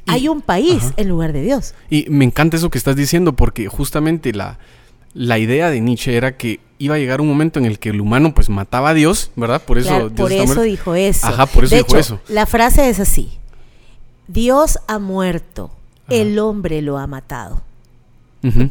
hay 0.08 0.28
un 0.30 0.42
país 0.42 0.94
en 0.98 1.10
lugar 1.10 1.34
de 1.34 1.42
Dios. 1.42 1.74
Y 1.90 2.06
me 2.10 2.26
encanta 2.26 2.56
eso 2.56 2.70
que 2.70 2.78
estás 2.78 2.96
diciendo 2.96 3.34
porque 3.34 3.68
justamente 3.68 4.34
la, 4.34 4.60
la 5.14 5.40
idea 5.40 5.70
de 5.70 5.82
Nietzsche 5.82 6.16
era 6.16 6.38
que 6.38 6.60
iba 6.78 6.96
a 6.96 6.98
llegar 7.00 7.22
un 7.22 7.28
momento 7.28 7.60
en 7.60 7.66
el 7.66 7.80
que 7.80 7.90
el 7.90 8.00
humano 8.00 8.34
pues 8.34 8.50
mataba 8.50 8.90
a 8.90 8.94
Dios, 8.94 9.32
¿verdad? 9.36 9.62
Por 9.62 9.78
eso, 9.78 10.12
por 10.16 10.32
eso 10.32 10.62
dijo 10.62 10.96
eso. 10.96 11.28
Ajá, 11.28 11.48
por 11.48 11.66
eso 11.66 11.76
dijo 11.76 11.98
eso. 11.98 12.20
La 12.28 12.46
frase 12.46 12.90
es 12.90 13.00
así. 13.00 13.32
Dios 14.28 14.80
ha 14.88 15.00
muerto, 15.00 15.72
el 16.10 16.40
hombre 16.40 16.82
lo 16.82 16.98
ha 16.98 17.08
matado. 17.08 17.62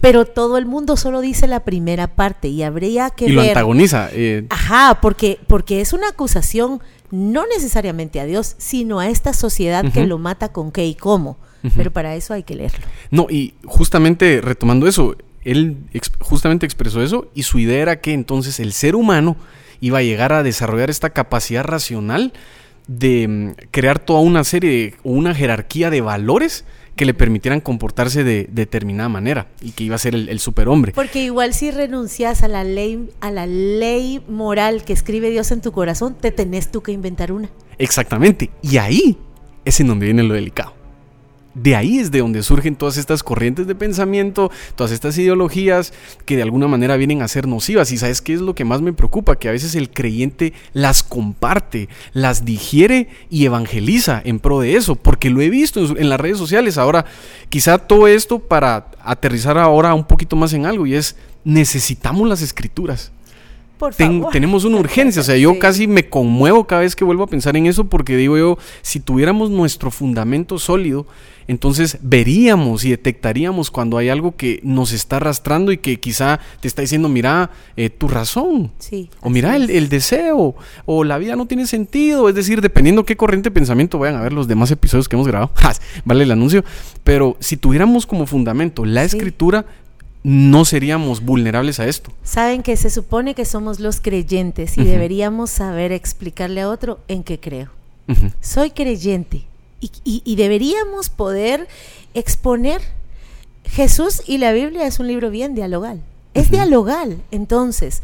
Pero 0.00 0.24
todo 0.24 0.56
el 0.56 0.66
mundo 0.66 0.96
solo 0.96 1.20
dice 1.20 1.48
la 1.48 1.64
primera 1.64 2.06
parte 2.06 2.46
y 2.46 2.62
habría 2.62 3.10
que 3.10 3.24
y 3.24 3.32
lo 3.32 3.42
antagoniza. 3.42 4.08
Eh. 4.12 4.46
Ajá, 4.48 5.00
porque, 5.02 5.40
porque 5.48 5.80
es 5.80 5.92
una 5.92 6.10
acusación 6.10 6.80
no 7.10 7.44
necesariamente 7.46 8.20
a 8.20 8.24
Dios, 8.24 8.54
sino 8.58 9.00
a 9.00 9.08
esta 9.08 9.32
sociedad 9.32 9.90
que 9.92 10.06
lo 10.06 10.18
mata 10.18 10.50
con 10.50 10.70
qué 10.70 10.86
y 10.86 10.94
cómo. 10.94 11.36
Pero 11.76 11.90
para 11.90 12.14
eso 12.14 12.34
hay 12.34 12.44
que 12.44 12.54
leerlo. 12.54 12.86
No, 13.10 13.26
y 13.28 13.54
justamente 13.64 14.40
retomando 14.40 14.86
eso, 14.86 15.16
él 15.44 15.78
justamente 16.20 16.66
expresó 16.66 17.02
eso 17.02 17.28
y 17.34 17.44
su 17.44 17.58
idea 17.58 17.80
era 17.80 18.00
que 18.00 18.12
entonces 18.12 18.60
el 18.60 18.72
ser 18.72 18.94
humano 18.94 19.36
iba 19.80 19.98
a 19.98 20.02
llegar 20.02 20.32
a 20.32 20.42
desarrollar 20.42 20.90
esta 20.90 21.10
capacidad 21.10 21.64
racional 21.64 22.32
de 22.86 23.28
mm, 23.28 23.54
crear 23.70 23.98
toda 23.98 24.20
una 24.20 24.44
serie 24.44 24.94
o 25.04 25.12
una 25.12 25.34
jerarquía 25.34 25.90
de 25.90 26.00
valores 26.00 26.64
que 26.96 27.04
le 27.04 27.14
permitieran 27.14 27.60
comportarse 27.60 28.24
de, 28.24 28.48
determinada 28.50 29.08
manera 29.08 29.48
y 29.60 29.72
que 29.72 29.84
iba 29.84 29.96
a 29.96 29.98
ser 29.98 30.14
el, 30.14 30.38
superhombre. 30.38 30.92
Porque 30.92 31.24
igual 31.24 31.54
si 31.54 31.70
renuncias 31.70 32.42
a 32.42 32.48
la 32.48 32.64
ley, 32.64 33.10
a 33.20 33.30
la 33.30 33.46
ley 33.46 34.22
moral 34.28 34.84
que 34.84 34.92
escribe 34.92 35.30
Dios 35.30 35.50
en 35.50 35.60
tu 35.60 35.72
corazón, 35.72 36.16
te 36.20 36.30
tenés 36.30 36.70
tú 36.70 36.82
que 36.82 36.92
inventar 36.92 37.32
una. 37.32 37.48
Exactamente. 37.78 38.50
Y 38.62 38.76
ahí 38.76 39.18
es 39.64 39.80
en 39.80 39.88
donde 39.88 40.06
viene 40.06 40.22
lo 40.22 40.34
delicado 40.34 40.83
de 41.54 41.76
ahí 41.76 41.98
es 41.98 42.10
de 42.10 42.18
donde 42.18 42.42
surgen 42.42 42.76
todas 42.76 42.96
estas 42.96 43.22
corrientes 43.22 43.66
de 43.66 43.74
pensamiento, 43.74 44.50
todas 44.74 44.92
estas 44.92 45.16
ideologías 45.18 45.92
que 46.24 46.36
de 46.36 46.42
alguna 46.42 46.66
manera 46.66 46.96
vienen 46.96 47.22
a 47.22 47.28
ser 47.28 47.46
nocivas. 47.46 47.92
Y 47.92 47.98
sabes 47.98 48.20
qué 48.20 48.34
es 48.34 48.40
lo 48.40 48.54
que 48.54 48.64
más 48.64 48.80
me 48.80 48.92
preocupa, 48.92 49.36
que 49.36 49.48
a 49.48 49.52
veces 49.52 49.74
el 49.74 49.90
creyente 49.90 50.52
las 50.72 51.02
comparte, 51.02 51.88
las 52.12 52.44
digiere 52.44 53.08
y 53.30 53.44
evangeliza 53.44 54.20
en 54.24 54.40
pro 54.40 54.60
de 54.60 54.76
eso, 54.76 54.96
porque 54.96 55.30
lo 55.30 55.40
he 55.40 55.50
visto 55.50 55.96
en 55.96 56.08
las 56.08 56.20
redes 56.20 56.38
sociales. 56.38 56.78
Ahora, 56.78 57.04
quizá 57.48 57.78
todo 57.78 58.08
esto 58.08 58.38
para 58.40 58.90
aterrizar 59.02 59.58
ahora 59.58 59.94
un 59.94 60.04
poquito 60.04 60.36
más 60.36 60.52
en 60.52 60.66
algo 60.66 60.86
y 60.86 60.94
es 60.94 61.16
necesitamos 61.44 62.26
las 62.28 62.42
escrituras 62.42 63.12
tenemos 64.32 64.64
una 64.64 64.78
urgencia. 64.78 65.20
O 65.20 65.24
sea, 65.24 65.36
yo 65.36 65.58
casi 65.58 65.86
me 65.86 66.08
conmuevo 66.08 66.66
cada 66.66 66.82
vez 66.82 66.96
que 66.96 67.04
vuelvo 67.04 67.24
a 67.24 67.26
pensar 67.26 67.56
en 67.56 67.66
eso 67.66 67.84
porque 67.84 68.16
digo 68.16 68.36
yo, 68.36 68.58
si 68.82 69.00
tuviéramos 69.00 69.50
nuestro 69.50 69.90
fundamento 69.90 70.58
sólido, 70.58 71.06
entonces 71.46 71.98
veríamos 72.00 72.84
y 72.84 72.90
detectaríamos 72.90 73.70
cuando 73.70 73.98
hay 73.98 74.08
algo 74.08 74.36
que 74.36 74.60
nos 74.62 74.92
está 74.92 75.16
arrastrando 75.16 75.72
y 75.72 75.78
que 75.78 76.00
quizá 76.00 76.40
te 76.60 76.68
está 76.68 76.82
diciendo, 76.82 77.08
mira, 77.08 77.50
eh, 77.76 77.90
tu 77.90 78.08
razón. 78.08 78.72
o 79.20 79.30
mira, 79.30 79.56
el, 79.56 79.88
deseo. 79.88 80.54
O 80.86 81.04
la 81.04 81.18
vida 81.18 81.36
no 81.36 81.46
tiene 81.46 81.66
sentido. 81.66 82.28
Es 82.28 82.34
decir, 82.34 82.60
dependiendo 82.60 83.04
qué 83.04 83.16
corriente 83.16 83.50
de 83.50 83.54
pensamiento 83.54 83.98
vayan 83.98 84.16
a 84.16 84.22
ver 84.22 84.32
los 84.32 84.48
demás 84.48 84.70
episodios 84.70 85.08
que 85.08 85.16
hemos 85.16 85.28
grabado. 85.28 85.52
vale 86.04 86.24
el 86.24 86.30
anuncio. 86.30 86.64
Pero 87.02 87.36
si 87.40 87.56
tuviéramos 87.56 88.06
como 88.06 88.26
fundamento 88.26 88.84
la 88.84 89.04
escritura, 89.04 89.66
no 90.24 90.64
seríamos 90.64 91.20
vulnerables 91.20 91.78
a 91.80 91.86
esto. 91.86 92.10
Saben 92.24 92.62
que 92.62 92.78
se 92.78 92.88
supone 92.88 93.34
que 93.34 93.44
somos 93.44 93.78
los 93.78 94.00
creyentes 94.00 94.78
y 94.78 94.84
deberíamos 94.84 95.50
saber 95.50 95.92
explicarle 95.92 96.62
a 96.62 96.70
otro 96.70 96.98
en 97.08 97.22
qué 97.22 97.38
creo. 97.38 97.68
Soy 98.40 98.70
creyente 98.70 99.44
y, 99.80 100.36
deberíamos 100.36 101.10
poder 101.10 101.68
exponer. 102.14 102.80
Jesús 103.66 104.22
y 104.26 104.38
la 104.38 104.52
Biblia 104.52 104.86
es 104.86 104.98
un 104.98 105.08
libro 105.08 105.30
bien 105.30 105.54
dialogal. 105.54 106.00
Es 106.32 106.50
dialogal. 106.50 107.22
Entonces, 107.30 108.02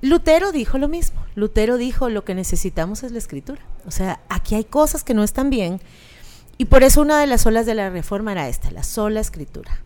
Lutero 0.00 0.52
dijo 0.52 0.78
lo 0.78 0.88
mismo. 0.88 1.20
Lutero 1.34 1.76
dijo 1.76 2.08
lo 2.08 2.24
que 2.24 2.34
necesitamos 2.34 3.02
es 3.02 3.12
la 3.12 3.18
escritura. 3.18 3.60
O 3.86 3.90
sea, 3.90 4.20
aquí 4.30 4.54
hay 4.54 4.64
cosas 4.64 5.04
que 5.04 5.14
no 5.14 5.24
están 5.24 5.50
bien. 5.50 5.80
Y 6.56 6.66
por 6.66 6.84
eso 6.84 7.02
una 7.02 7.20
de 7.20 7.26
las 7.26 7.44
olas 7.44 7.66
de 7.66 7.74
la 7.74 7.90
reforma 7.90 8.32
era 8.32 8.48
esta, 8.48 8.70
la 8.70 8.82
sola 8.82 9.20
escritura 9.20 9.80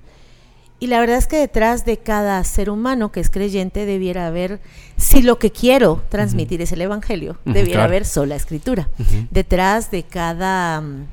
Y 0.85 0.87
la 0.87 1.01
verdad 1.01 1.16
es 1.16 1.27
que 1.27 1.38
detrás 1.38 1.87
de 1.87 1.97
cada 1.97 2.44
ser 2.44 2.68
humano 2.68 3.11
que 3.11 3.20
es 3.20 3.31
creyente 3.31 3.87
debiera 3.87 4.27
haber, 4.27 4.61
si 4.99 5.23
lo 5.23 5.38
que 5.38 5.51
quiero 5.51 6.03
transmitir 6.11 6.61
es 6.61 6.73
el 6.73 6.83
Evangelio, 6.83 7.38
debiera 7.47 7.70
claro. 7.70 7.85
haber 7.85 8.05
sola 8.05 8.37
escritura. 8.37 8.90
Detrás 9.31 9.90
de 9.90 10.03
cada 10.03 10.83
mm, 10.83 11.07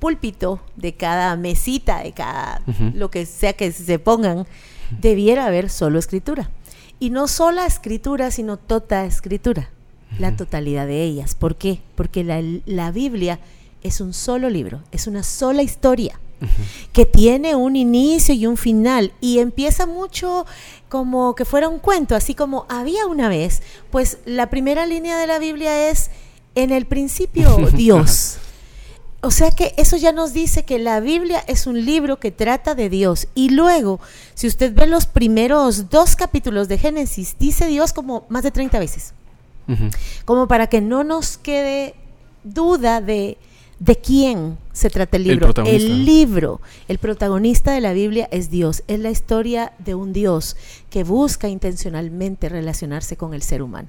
púlpito, 0.00 0.60
de 0.74 0.94
cada 0.94 1.36
mesita, 1.36 2.02
de 2.02 2.10
cada 2.10 2.62
lo 2.92 3.12
que 3.12 3.26
sea 3.26 3.52
que 3.52 3.70
se 3.70 4.00
pongan, 4.00 4.44
debiera 5.00 5.46
haber 5.46 5.70
solo 5.70 6.00
escritura. 6.00 6.50
Y 6.98 7.10
no 7.10 7.28
sola 7.28 7.66
escritura, 7.66 8.32
sino 8.32 8.56
tota 8.56 9.04
escritura, 9.04 9.70
la 10.18 10.34
totalidad 10.34 10.88
de 10.88 11.04
ellas. 11.04 11.36
¿Por 11.36 11.54
qué? 11.54 11.80
Porque 11.94 12.24
la, 12.24 12.42
la 12.66 12.90
Biblia 12.90 13.38
es 13.84 14.00
un 14.00 14.12
solo 14.14 14.50
libro, 14.50 14.82
es 14.90 15.06
una 15.06 15.22
sola 15.22 15.62
historia 15.62 16.18
que 16.92 17.04
tiene 17.04 17.54
un 17.54 17.76
inicio 17.76 18.34
y 18.34 18.46
un 18.46 18.56
final 18.56 19.12
y 19.20 19.38
empieza 19.38 19.86
mucho 19.86 20.46
como 20.88 21.34
que 21.34 21.44
fuera 21.44 21.68
un 21.68 21.78
cuento, 21.78 22.16
así 22.16 22.34
como 22.34 22.66
había 22.68 23.06
una 23.06 23.28
vez, 23.28 23.62
pues 23.90 24.18
la 24.24 24.50
primera 24.50 24.86
línea 24.86 25.18
de 25.18 25.26
la 25.26 25.38
Biblia 25.38 25.90
es 25.90 26.10
en 26.54 26.70
el 26.72 26.86
principio 26.86 27.56
Dios. 27.74 28.38
O 29.22 29.30
sea 29.30 29.50
que 29.50 29.74
eso 29.76 29.96
ya 29.98 30.12
nos 30.12 30.32
dice 30.32 30.64
que 30.64 30.78
la 30.78 30.98
Biblia 31.00 31.44
es 31.46 31.66
un 31.66 31.84
libro 31.84 32.18
que 32.18 32.30
trata 32.30 32.74
de 32.74 32.88
Dios. 32.88 33.28
Y 33.34 33.50
luego, 33.50 34.00
si 34.34 34.46
usted 34.46 34.74
ve 34.74 34.86
los 34.86 35.04
primeros 35.04 35.90
dos 35.90 36.16
capítulos 36.16 36.68
de 36.68 36.78
Génesis, 36.78 37.36
dice 37.38 37.66
Dios 37.66 37.92
como 37.92 38.24
más 38.30 38.42
de 38.42 38.50
30 38.50 38.78
veces. 38.78 39.12
Como 40.24 40.48
para 40.48 40.66
que 40.66 40.80
no 40.80 41.04
nos 41.04 41.38
quede 41.38 41.94
duda 42.42 43.00
de, 43.00 43.38
de 43.80 43.96
quién 43.96 44.58
se 44.72 44.88
trata 44.90 45.16
el 45.16 45.24
libro. 45.24 45.52
El 45.66 46.04
libro, 46.04 46.60
el 46.86 46.98
protagonista 46.98 47.72
de 47.72 47.80
la 47.80 47.92
Biblia 47.92 48.28
es 48.30 48.48
Dios. 48.50 48.82
Es 48.86 49.00
la 49.00 49.10
historia 49.10 49.72
de 49.78 49.94
un 49.96 50.12
Dios 50.12 50.56
que 50.90 51.02
busca 51.02 51.48
intencionalmente 51.48 52.48
relacionarse 52.48 53.16
con 53.16 53.34
el 53.34 53.42
ser 53.42 53.62
humano. 53.62 53.88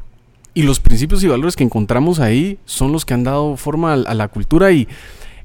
Y 0.54 0.64
los 0.64 0.80
principios 0.80 1.24
y 1.24 1.28
valores 1.28 1.56
que 1.56 1.64
encontramos 1.64 2.20
ahí 2.20 2.58
son 2.66 2.92
los 2.92 3.06
que 3.06 3.14
han 3.14 3.24
dado 3.24 3.56
forma 3.58 3.92
a, 3.92 3.96
a 3.96 4.14
la 4.14 4.28
cultura. 4.30 4.72
Y 4.72 4.88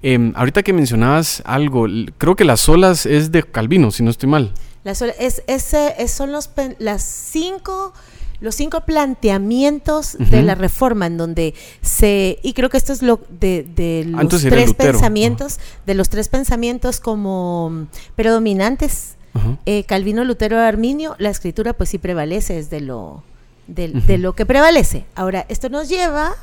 em, 0.03 0.33
ahorita 0.37 0.63
que 0.63 0.73
mencionabas 0.73 1.43
algo, 1.45 1.87
creo 2.19 2.35
que 2.37 2.45
las 2.45 2.69
olas 2.69 3.05
es 3.07 3.31
de 3.33 3.43
Calvino, 3.43 3.91
si 3.91 4.03
no 4.03 4.11
estoy 4.11 4.29
mal. 4.29 4.53
Las 4.85 5.03
hora- 5.03 5.15
es, 5.19 5.43
ese, 5.49 5.95
es- 5.99 6.13
son 6.13 6.31
los, 6.33 6.51
las 6.79 7.03
cinco, 7.03 7.93
los 8.41 8.55
cinco 8.55 8.83
planteamientos 8.83 10.17
de 10.19 10.43
la 10.43 10.55
reforma 10.55 11.07
en 11.07 11.17
donde 11.17 11.55
se, 11.83 12.39
y 12.43 12.53
creo 12.53 12.69
que 12.71 12.77
esto 12.77 12.93
es 12.93 13.03
lo 13.03 13.21
de, 13.29 13.63
de 13.75 14.05
los 14.07 14.21
Antes 14.21 14.43
tres 14.43 14.75
pensamientos, 14.75 15.59
de 15.87 15.95
los 15.95 16.09
tres 16.09 16.29
pensamientos 16.29 17.01
como 17.01 17.87
predominantes, 18.15 19.17
Ajá. 19.35 19.57
eh, 19.67 19.85
Calvino, 19.85 20.25
Lutero, 20.25 20.59
Arminio, 20.61 21.15
la 21.19 21.31
escritura 21.31 21.73
pues 21.73 21.91
sí 21.91 21.99
prevalece, 21.99 22.59
es 22.59 22.71
de 22.71 22.81
lo, 22.81 23.23
Ujú. 23.69 24.01
de 24.07 24.19
lo 24.19 24.35
que 24.35 24.47
prevalece. 24.47 25.07
Ahora, 25.15 25.47
esto 25.49 25.69
nos 25.69 25.89
lleva 25.89 26.35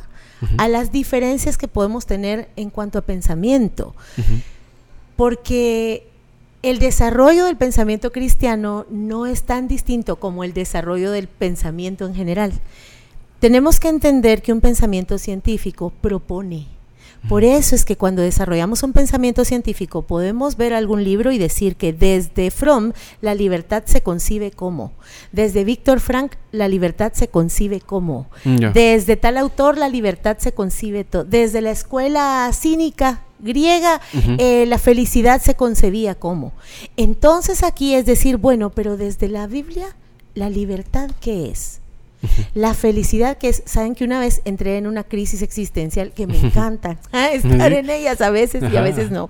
a 0.57 0.67
las 0.67 0.91
diferencias 0.91 1.57
que 1.57 1.67
podemos 1.69 2.05
tener 2.05 2.49
en 2.57 2.69
cuanto 2.69 2.97
a 2.99 3.01
pensamiento. 3.01 3.95
Porque 5.15 6.07
el 6.63 6.79
desarrollo 6.79 7.45
del 7.45 7.57
pensamiento 7.57 8.13
cristiano 8.13 8.85
no 8.89 9.25
es 9.25 9.43
tan 9.43 9.67
distinto 9.67 10.15
como 10.15 10.45
el 10.45 10.53
desarrollo 10.53 11.11
del 11.11 11.27
pensamiento 11.27 12.05
en 12.05 12.15
general. 12.15 12.53
Tenemos 13.39 13.81
que 13.81 13.89
entender 13.89 14.41
que 14.41 14.53
un 14.53 14.61
pensamiento 14.61 15.17
científico 15.17 15.91
propone. 16.01 16.67
Por 17.27 17.43
eso 17.43 17.75
es 17.75 17.85
que 17.85 17.97
cuando 17.97 18.21
desarrollamos 18.21 18.83
un 18.83 18.91
pensamiento 18.91 19.45
científico 19.45 20.01
podemos 20.01 20.57
ver 20.57 20.73
algún 20.73 21.03
libro 21.03 21.31
y 21.31 21.37
decir 21.37 21.77
que 21.77 21.93
desde 21.93 22.51
Fromm 22.51 22.91
la 23.21 23.33
libertad 23.33 23.83
se 23.85 24.01
concibe 24.01 24.51
como, 24.51 24.91
desde 25.31 25.63
Víctor 25.63 26.01
Frank 26.01 26.33
la 26.51 26.67
libertad 26.67 27.13
se 27.13 27.29
concibe 27.29 27.79
como, 27.79 28.27
desde 28.73 29.15
tal 29.15 29.37
autor 29.37 29.77
la 29.77 29.87
libertad 29.87 30.37
se 30.39 30.51
concibe 30.51 31.05
todo. 31.05 31.23
Desde 31.23 31.61
la 31.61 31.71
escuela 31.71 32.49
cínica 32.53 33.21
griega 33.43 34.01
eh, 34.39 34.65
la 34.67 34.77
felicidad 34.79 35.41
se 35.41 35.55
concebía 35.55 36.15
como. 36.15 36.51
Entonces 36.97 37.63
aquí 37.63 37.93
es 37.93 38.05
decir, 38.05 38.37
bueno, 38.37 38.69
pero 38.71 38.97
desde 38.97 39.27
la 39.29 39.47
Biblia, 39.47 39.95
la 40.35 40.49
libertad 40.49 41.11
qué 41.19 41.49
es? 41.49 41.79
La 42.55 42.73
felicidad 42.73 43.37
que 43.37 43.49
es, 43.49 43.63
saben 43.65 43.95
que 43.95 44.05
una 44.05 44.17
vez 44.21 44.41
entré 44.45 44.77
en 44.77 44.87
una 44.87 45.03
crisis 45.03 45.41
existencial 45.41 46.13
que 46.13 46.25
me 46.25 46.37
encanta 46.39 46.97
ah, 47.11 47.27
estar 47.31 47.73
en 47.73 47.89
ellas 47.89 48.21
a 48.21 48.29
veces 48.29 48.63
y 48.71 48.77
a 48.77 48.81
veces 48.81 49.11
no. 49.11 49.29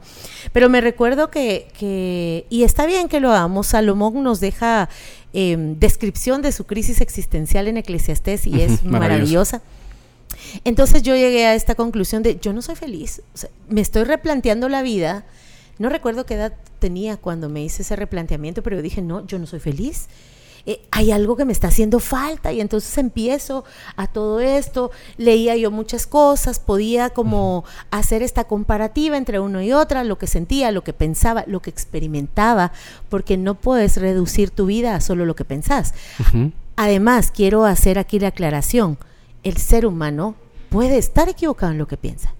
Pero 0.51 0.69
me 0.69 0.79
recuerdo 0.79 1.31
que, 1.31 1.67
que- 1.79 2.45
y 2.51 2.61
está 2.61 2.85
bien 2.85 3.07
que 3.09 3.19
lo 3.19 3.31
hagamos, 3.31 3.65
Salomón 3.67 4.21
nos 4.21 4.39
deja 4.39 4.89
em, 5.33 5.79
descripción 5.79 6.43
de 6.43 6.51
su 6.51 6.65
crisis 6.65 7.01
existencial 7.01 7.67
en 7.67 7.77
Eclesiastés 7.77 8.45
y 8.45 8.61
es 8.61 8.83
maravillosa. 8.83 9.63
Entonces 10.63 11.01
yo 11.03 11.15
llegué 11.15 11.45
a 11.45 11.55
esta 11.55 11.75
conclusión 11.75 12.23
de 12.23 12.37
yo 12.39 12.53
no 12.53 12.61
soy 12.61 12.75
feliz, 12.75 13.21
O 13.33 13.37
sea, 13.37 13.49
me 13.69 13.81
estoy 13.81 14.03
replanteando 14.03 14.69
la 14.69 14.81
vida. 14.81 15.25
No 15.79 15.89
recuerdo 15.89 16.25
qué 16.25 16.35
edad 16.35 16.53
tenía 16.79 17.17
cuando 17.17 17.49
me 17.49 17.63
hice 17.63 17.81
ese 17.81 17.95
replanteamiento, 17.95 18.61
pero 18.61 18.75
yo 18.75 18.81
dije, 18.81 19.01
no, 19.01 19.25
yo 19.25 19.39
no 19.39 19.47
soy 19.47 19.59
feliz. 19.59 20.07
Eh, 20.65 20.81
hay 20.91 21.11
algo 21.11 21.35
que 21.35 21.43
me 21.43 21.51
está 21.51 21.67
haciendo 21.67 21.99
falta 21.99 22.53
y 22.53 22.61
entonces 22.61 22.97
empiezo 22.97 23.65
a 23.97 24.07
todo 24.07 24.39
esto, 24.39 24.91
leía 25.17 25.57
yo 25.57 25.71
muchas 25.71 26.07
cosas, 26.07 26.59
podía 26.59 27.09
como 27.09 27.65
hacer 27.91 28.23
esta 28.23 28.45
comparativa 28.45 29.17
entre 29.17 29.41
uno 29.41 29.61
y 29.61 29.73
otra, 29.73 30.05
lo 30.05 30.17
que 30.17 30.25
sentía, 30.25 30.71
lo 30.71 30.81
que 30.81 30.93
pensaba, 30.93 31.43
lo 31.47 31.61
que 31.61 31.69
experimentaba, 31.69 32.71
porque 33.09 33.35
no 33.35 33.55
puedes 33.55 33.97
reducir 33.97 34.51
tu 34.51 34.67
vida 34.67 34.95
a 34.95 35.01
solo 35.01 35.25
lo 35.25 35.35
que 35.35 35.43
pensás. 35.43 35.93
Además, 36.77 37.29
quiero 37.31 37.65
hacer 37.65 37.99
aquí 37.99 38.19
la 38.19 38.29
aclaración. 38.29 38.97
El 39.43 39.57
ser 39.57 39.85
humano 39.85 40.35
puede 40.73 40.97
estar 40.97 41.29
equivocado 41.29 41.71
en 41.71 41.77
lo 41.77 41.87
que 41.87 41.95
piensa. 41.97 42.33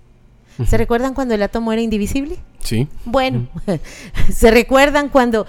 ¿Se 0.68 0.78
recuerdan 0.78 1.14
cuando 1.14 1.34
el 1.34 1.42
átomo 1.42 1.72
era 1.74 1.82
indivisible? 1.82 2.38
Sí. 2.60 2.88
Bueno, 3.06 3.48
se 4.34 4.52
recuerdan 4.52 5.10
cuando... 5.10 5.48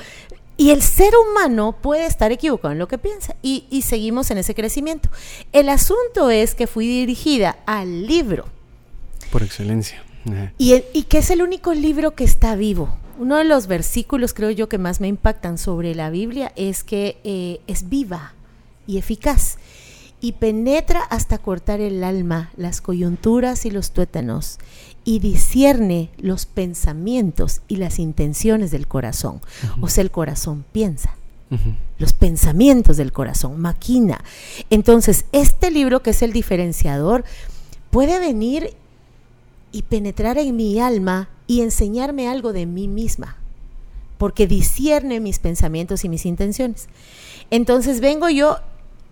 Y 0.56 0.70
el 0.70 0.82
ser 0.82 1.12
humano 1.16 1.76
puede 1.82 2.06
estar 2.06 2.30
equivocado 2.30 2.70
en 2.72 2.78
lo 2.78 2.86
que 2.86 2.96
piensa 2.96 3.34
y, 3.42 3.64
y 3.70 3.82
seguimos 3.82 4.30
en 4.30 4.38
ese 4.38 4.54
crecimiento. 4.54 5.08
El 5.52 5.68
asunto 5.68 6.30
es 6.30 6.54
que 6.54 6.68
fui 6.68 6.86
dirigida 6.86 7.56
al 7.66 8.06
libro 8.06 8.44
Por 9.32 9.42
excelencia. 9.42 10.04
Y, 10.58 10.74
el- 10.74 10.84
y 10.94 11.02
que 11.02 11.18
es 11.18 11.30
el 11.30 11.42
único 11.42 11.74
libro 11.74 12.14
que 12.14 12.22
está 12.24 12.54
vivo. 12.54 12.96
Uno 13.18 13.36
de 13.36 13.44
los 13.44 13.66
versículos, 13.66 14.32
creo 14.32 14.50
yo, 14.50 14.68
que 14.68 14.78
más 14.78 15.00
me 15.00 15.08
impactan 15.08 15.58
sobre 15.58 15.94
la 15.96 16.08
Biblia 16.10 16.52
es 16.56 16.82
que 16.84 17.18
eh, 17.24 17.60
es 17.66 17.88
viva 17.88 18.32
y 18.86 18.98
eficaz 18.98 19.58
y 20.24 20.32
penetra 20.32 21.02
hasta 21.02 21.36
cortar 21.36 21.82
el 21.82 22.02
alma, 22.02 22.50
las 22.56 22.80
coyunturas 22.80 23.66
y 23.66 23.70
los 23.70 23.90
tuétanos 23.90 24.58
y 25.04 25.18
discierne 25.18 26.08
los 26.16 26.46
pensamientos 26.46 27.60
y 27.68 27.76
las 27.76 27.98
intenciones 27.98 28.70
del 28.70 28.86
corazón. 28.86 29.42
O 29.82 29.88
sea, 29.88 30.00
el 30.00 30.10
corazón 30.10 30.64
piensa 30.72 31.14
los 31.98 32.14
pensamientos 32.14 32.96
del 32.96 33.12
corazón, 33.12 33.60
maquina. 33.60 34.24
Entonces, 34.70 35.26
este 35.32 35.70
libro 35.70 36.02
que 36.02 36.10
es 36.10 36.22
el 36.22 36.32
diferenciador 36.32 37.22
puede 37.90 38.18
venir 38.18 38.70
y 39.72 39.82
penetrar 39.82 40.38
en 40.38 40.56
mi 40.56 40.80
alma 40.80 41.28
y 41.46 41.60
enseñarme 41.60 42.28
algo 42.28 42.54
de 42.54 42.64
mí 42.64 42.88
misma, 42.88 43.36
porque 44.16 44.46
discierne 44.46 45.20
mis 45.20 45.38
pensamientos 45.38 46.02
y 46.02 46.08
mis 46.08 46.24
intenciones. 46.24 46.88
Entonces 47.50 48.00
vengo 48.00 48.30
yo 48.30 48.56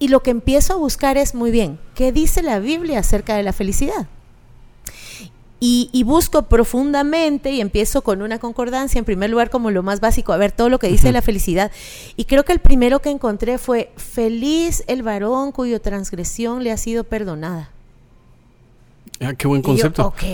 y 0.02 0.08
lo 0.08 0.20
que 0.20 0.32
empiezo 0.32 0.72
a 0.72 0.76
buscar 0.78 1.16
es, 1.16 1.32
muy 1.32 1.52
bien, 1.52 1.78
¿qué 1.94 2.10
dice 2.10 2.42
la 2.42 2.58
Biblia 2.58 2.98
acerca 2.98 3.36
de 3.36 3.44
la 3.44 3.52
felicidad? 3.52 4.08
Y, 5.60 5.90
y 5.92 6.02
busco 6.02 6.42
profundamente 6.48 7.52
y 7.52 7.60
empiezo 7.60 8.02
con 8.02 8.20
una 8.20 8.40
concordancia, 8.40 8.98
en 8.98 9.04
primer 9.04 9.30
lugar 9.30 9.48
como 9.48 9.70
lo 9.70 9.84
más 9.84 10.00
básico, 10.00 10.32
a 10.32 10.38
ver 10.38 10.50
todo 10.50 10.68
lo 10.68 10.80
que 10.80 10.88
dice 10.88 11.12
la 11.12 11.22
felicidad. 11.22 11.70
Y 12.16 12.24
creo 12.24 12.44
que 12.44 12.50
el 12.50 12.58
primero 12.58 12.98
que 12.98 13.10
encontré 13.10 13.58
fue, 13.58 13.92
feliz 13.96 14.82
el 14.88 15.04
varón 15.04 15.52
cuya 15.52 15.78
transgresión 15.78 16.64
le 16.64 16.72
ha 16.72 16.76
sido 16.78 17.04
perdonada. 17.04 17.70
Ah, 19.20 19.34
qué 19.34 19.46
buen 19.46 19.62
yo, 19.62 19.68
concepto. 19.68 20.08
ok, 20.08 20.24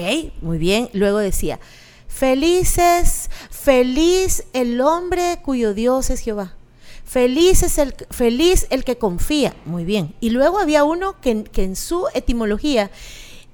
muy 0.40 0.56
bien. 0.56 0.88
Luego 0.94 1.18
decía, 1.18 1.60
felices, 2.06 3.28
feliz 3.50 4.44
el 4.54 4.80
hombre 4.80 5.40
cuyo 5.44 5.74
Dios 5.74 6.08
es 6.08 6.20
Jehová. 6.20 6.54
Feliz 7.08 7.62
es 7.62 7.78
el, 7.78 7.94
feliz 8.10 8.66
el 8.70 8.84
que 8.84 8.98
confía. 8.98 9.56
Muy 9.64 9.84
bien. 9.84 10.14
Y 10.20 10.30
luego 10.30 10.58
había 10.58 10.84
uno 10.84 11.18
que, 11.20 11.30
en- 11.30 11.44
que 11.44 11.64
en 11.64 11.74
su 11.74 12.06
etimología 12.14 12.90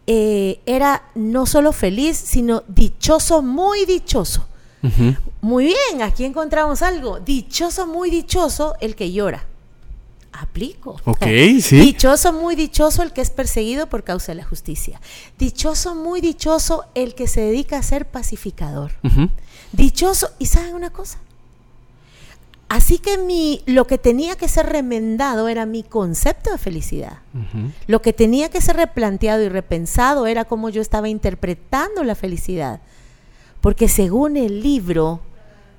eh, 0.06 0.60
era 0.66 1.04
no 1.14 1.46
solo 1.46 1.72
feliz, 1.72 2.16
sino 2.18 2.64
dichoso, 2.68 3.42
muy 3.42 3.86
dichoso. 3.86 4.46
Muy 5.40 5.64
bien, 5.66 6.02
aquí 6.02 6.24
encontramos 6.26 6.82
algo. 6.82 7.18
Dichoso, 7.20 7.86
muy 7.86 8.10
dichoso 8.10 8.74
el 8.80 8.94
que 8.96 9.12
llora. 9.12 9.46
Aplico. 10.32 11.00
Ok, 11.04 11.24
sí. 11.62 11.78
Dichoso, 11.80 12.32
muy 12.32 12.54
dichoso 12.56 13.02
el 13.02 13.12
que 13.12 13.20
es 13.22 13.30
perseguido 13.30 13.86
por 13.88 14.02
causa 14.04 14.32
de 14.32 14.36
la 14.36 14.44
justicia. 14.44 15.00
Dichoso, 15.38 15.94
muy 15.94 16.20
dichoso 16.20 16.84
el 16.94 17.14
que 17.14 17.28
se 17.28 17.40
dedica 17.40 17.78
a 17.78 17.82
ser 17.82 18.04
pacificador. 18.06 18.90
Dichoso, 19.72 20.30
y 20.38 20.46
saben 20.46 20.74
una 20.74 20.90
cosa, 20.90 21.18
Así 22.74 22.98
que 22.98 23.18
mi, 23.18 23.62
lo 23.66 23.86
que 23.86 23.98
tenía 23.98 24.34
que 24.34 24.48
ser 24.48 24.66
remendado 24.66 25.46
era 25.46 25.64
mi 25.64 25.84
concepto 25.84 26.50
de 26.50 26.58
felicidad. 26.58 27.18
Lo 27.86 28.02
que 28.02 28.12
tenía 28.12 28.50
que 28.50 28.60
ser 28.60 28.74
replanteado 28.74 29.44
y 29.44 29.48
repensado 29.48 30.26
era 30.26 30.44
cómo 30.44 30.70
yo 30.70 30.82
estaba 30.82 31.08
interpretando 31.08 32.02
la 32.02 32.16
felicidad. 32.16 32.80
Porque 33.60 33.86
según 33.86 34.36
el 34.36 34.60
libro, 34.60 35.20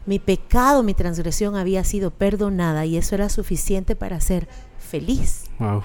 mi 0.05 0.19
pecado, 0.19 0.84
mi 0.84 0.93
transgresión 0.93 1.58
había 1.58 1.84
sido 1.84 2.12
perdonada 2.12 2.86
y 2.86 2.95
eso 2.95 3.13
era 3.13 3.27
suficiente 3.27 3.97
para 3.97 4.21
ser 4.21 4.47
feliz. 4.79 5.43
Wow. 5.60 5.84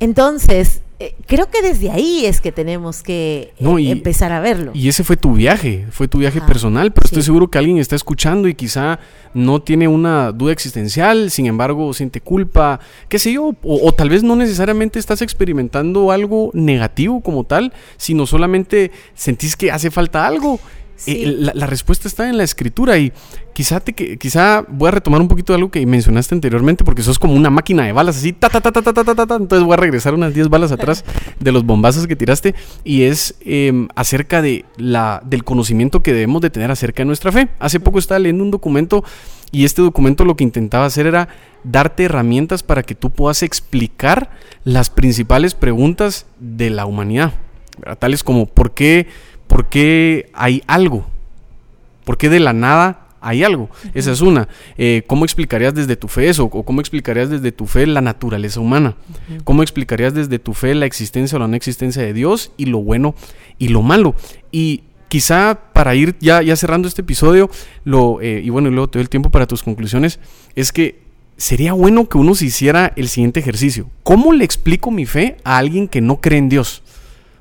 Entonces, 0.00 0.80
eh, 1.00 1.14
creo 1.26 1.46
que 1.50 1.62
desde 1.62 1.90
ahí 1.90 2.24
es 2.26 2.40
que 2.40 2.50
tenemos 2.52 3.02
que 3.02 3.52
eh, 3.52 3.54
No, 3.60 3.78
y- 3.78 3.90
empezar 3.90 4.32
a 4.32 4.40
verlo. 4.40 4.72
Y 4.74 4.88
ese 4.88 5.04
fue 5.04 5.16
tu 5.16 5.32
viaje, 5.34 5.86
fue 5.90 6.08
tu 6.08 6.18
viaje 6.18 6.38
Ajá, 6.38 6.46
personal, 6.46 6.92
pero 6.92 7.04
estoy 7.06 7.22
seguro 7.22 7.48
que 7.48 7.58
alguien 7.58 7.78
está 7.78 7.94
escuchando 7.96 8.48
y 8.48 8.54
quizá 8.54 8.98
no 9.34 9.60
tiene 9.60 9.86
una 9.88 10.32
duda 10.32 10.52
existencial, 10.52 11.30
sin 11.30 11.46
embargo 11.46 11.92
siente 11.94 12.20
culpa, 12.20 12.80
qué 13.08 13.18
sé 13.18 13.32
yo, 13.32 13.54
o, 13.62 13.86
o 13.88 13.92
tal 13.92 14.08
vez 14.10 14.22
no 14.24 14.34
necesariamente 14.36 14.98
estás 14.98 15.22
experimentando 15.22 16.10
algo 16.10 16.50
negativo 16.54 17.20
como 17.20 17.44
tal, 17.44 17.72
sino 17.96 18.26
solamente 18.26 18.90
sentís 19.14 19.56
que 19.56 19.70
hace 19.70 19.90
falta 19.90 20.26
algo. 20.26 20.58
Sí. 20.98 21.22
Eh, 21.22 21.36
la, 21.38 21.52
la 21.54 21.66
respuesta 21.66 22.08
está 22.08 22.28
en 22.28 22.36
la 22.36 22.44
escritura 22.44 22.98
y 22.98 23.12
quizá 23.58 23.80
te 23.80 23.92
quizá 23.92 24.64
voy 24.68 24.86
a 24.86 24.90
retomar 24.92 25.20
un 25.20 25.26
poquito 25.26 25.52
de 25.52 25.56
algo 25.56 25.70
que 25.70 25.84
mencionaste 25.84 26.34
anteriormente 26.34 26.84
porque 26.84 27.02
sos 27.02 27.18
como 27.18 27.34
una 27.34 27.50
máquina 27.50 27.84
de 27.84 27.92
balas 27.92 28.16
así 28.16 28.32
ta 28.32 28.48
ta 28.48 28.60
ta 28.60 28.70
ta 28.70 28.82
ta 28.82 28.92
ta 28.92 29.04
ta, 29.04 29.26
ta, 29.26 29.34
entonces 29.34 29.64
voy 29.64 29.74
a 29.74 29.76
regresar 29.76 30.14
unas 30.14 30.32
10 30.32 30.48
balas 30.48 30.70
atrás 30.70 31.04
de 31.40 31.50
los 31.52 31.64
bombazos 31.64 32.06
que 32.06 32.14
tiraste 32.14 32.54
y 32.84 33.02
es 33.02 33.34
em, 33.40 33.88
acerca 33.96 34.42
de 34.42 34.64
la 34.76 35.22
del 35.24 35.44
conocimiento 35.44 36.02
que 36.04 36.12
debemos 36.12 36.42
de 36.42 36.50
tener 36.50 36.70
acerca 36.70 37.02
de 37.02 37.06
nuestra 37.06 37.32
fe. 37.32 37.48
Hace 37.58 37.80
poco 37.80 37.98
estaba 37.98 38.20
leyendo 38.20 38.44
un 38.44 38.50
documento 38.50 39.02
y 39.50 39.64
este 39.64 39.82
documento 39.82 40.24
lo 40.24 40.36
que 40.36 40.44
intentaba 40.44 40.86
hacer 40.86 41.06
era 41.06 41.28
darte 41.64 42.04
herramientas 42.04 42.62
para 42.62 42.82
que 42.82 42.94
tú 42.94 43.10
puedas 43.10 43.42
explicar 43.42 44.30
las 44.64 44.90
principales 44.90 45.54
preguntas 45.54 46.26
de 46.38 46.70
la 46.70 46.86
humanidad, 46.86 47.32
¿verdad? 47.78 47.98
tales 47.98 48.22
como 48.22 48.46
por 48.46 48.72
qué 48.72 49.06
por 49.58 49.68
qué 49.68 50.30
hay 50.34 50.62
algo, 50.68 51.04
por 52.04 52.16
qué 52.16 52.28
de 52.28 52.38
la 52.38 52.52
nada 52.52 53.08
hay 53.20 53.42
algo. 53.42 53.68
Esa 53.92 54.12
es 54.12 54.20
una. 54.20 54.46
Eh, 54.76 55.02
¿Cómo 55.08 55.24
explicarías 55.24 55.74
desde 55.74 55.96
tu 55.96 56.06
fe 56.06 56.28
eso? 56.28 56.44
¿O 56.44 56.62
cómo 56.62 56.80
explicarías 56.80 57.28
desde 57.28 57.50
tu 57.50 57.66
fe 57.66 57.84
la 57.88 58.00
naturaleza 58.00 58.60
humana? 58.60 58.94
¿Cómo 59.42 59.62
explicarías 59.62 60.14
desde 60.14 60.38
tu 60.38 60.54
fe 60.54 60.76
la 60.76 60.86
existencia 60.86 61.34
o 61.34 61.40
la 61.40 61.48
no 61.48 61.56
existencia 61.56 62.00
de 62.00 62.12
Dios 62.12 62.52
y 62.56 62.66
lo 62.66 62.78
bueno 62.78 63.16
y 63.58 63.66
lo 63.66 63.82
malo? 63.82 64.14
Y 64.52 64.84
quizá 65.08 65.58
para 65.72 65.96
ir 65.96 66.14
ya, 66.20 66.40
ya 66.40 66.54
cerrando 66.54 66.86
este 66.86 67.02
episodio, 67.02 67.50
lo, 67.82 68.20
eh, 68.20 68.40
y 68.44 68.50
bueno, 68.50 68.68
y 68.68 68.70
luego 68.70 68.88
te 68.90 69.00
doy 69.00 69.02
el 69.02 69.08
tiempo 69.08 69.30
para 69.30 69.48
tus 69.48 69.64
conclusiones, 69.64 70.20
es 70.54 70.70
que 70.70 71.00
sería 71.36 71.72
bueno 71.72 72.08
que 72.08 72.18
uno 72.18 72.36
se 72.36 72.44
hiciera 72.44 72.92
el 72.94 73.08
siguiente 73.08 73.40
ejercicio. 73.40 73.90
¿Cómo 74.04 74.32
le 74.32 74.44
explico 74.44 74.92
mi 74.92 75.04
fe 75.04 75.38
a 75.42 75.58
alguien 75.58 75.88
que 75.88 76.00
no 76.00 76.20
cree 76.20 76.38
en 76.38 76.48
Dios? 76.48 76.84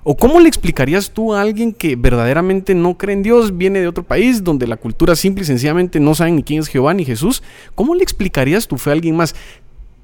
¿O 0.10 0.15
cómo 0.15 0.39
le 0.39 0.48
explicarías 0.48 1.12
tú 1.12 1.34
a 1.34 1.41
alguien 1.41 1.74
que 1.74 1.98
verdaderamente 1.98 2.74
no 2.74 2.98
cree 2.98 3.13
en 3.13 3.24
Dios, 3.24 3.58
viene 3.58 3.82
de 3.82 3.89
otro 3.89 4.04
país, 4.04 4.41
donde 4.41 4.65
la 4.65 4.78
cultura 4.78 5.17
simple 5.17 5.43
y 5.43 5.46
sencillamente 5.46 6.00
no 6.00 6.15
saben 6.15 6.38
ni 6.38 6.43
quién 6.43 6.62
es 6.62 6.70
Jehová 6.70 6.93
ni 6.93 7.04
Jesús? 7.04 7.43
¿Cómo 7.76 7.93
le 7.93 8.04
explicarías 8.04 8.70
tu 8.70 8.78
fe 8.78 8.91
a 8.91 8.93
alguien 8.93 9.17
más? 9.17 9.36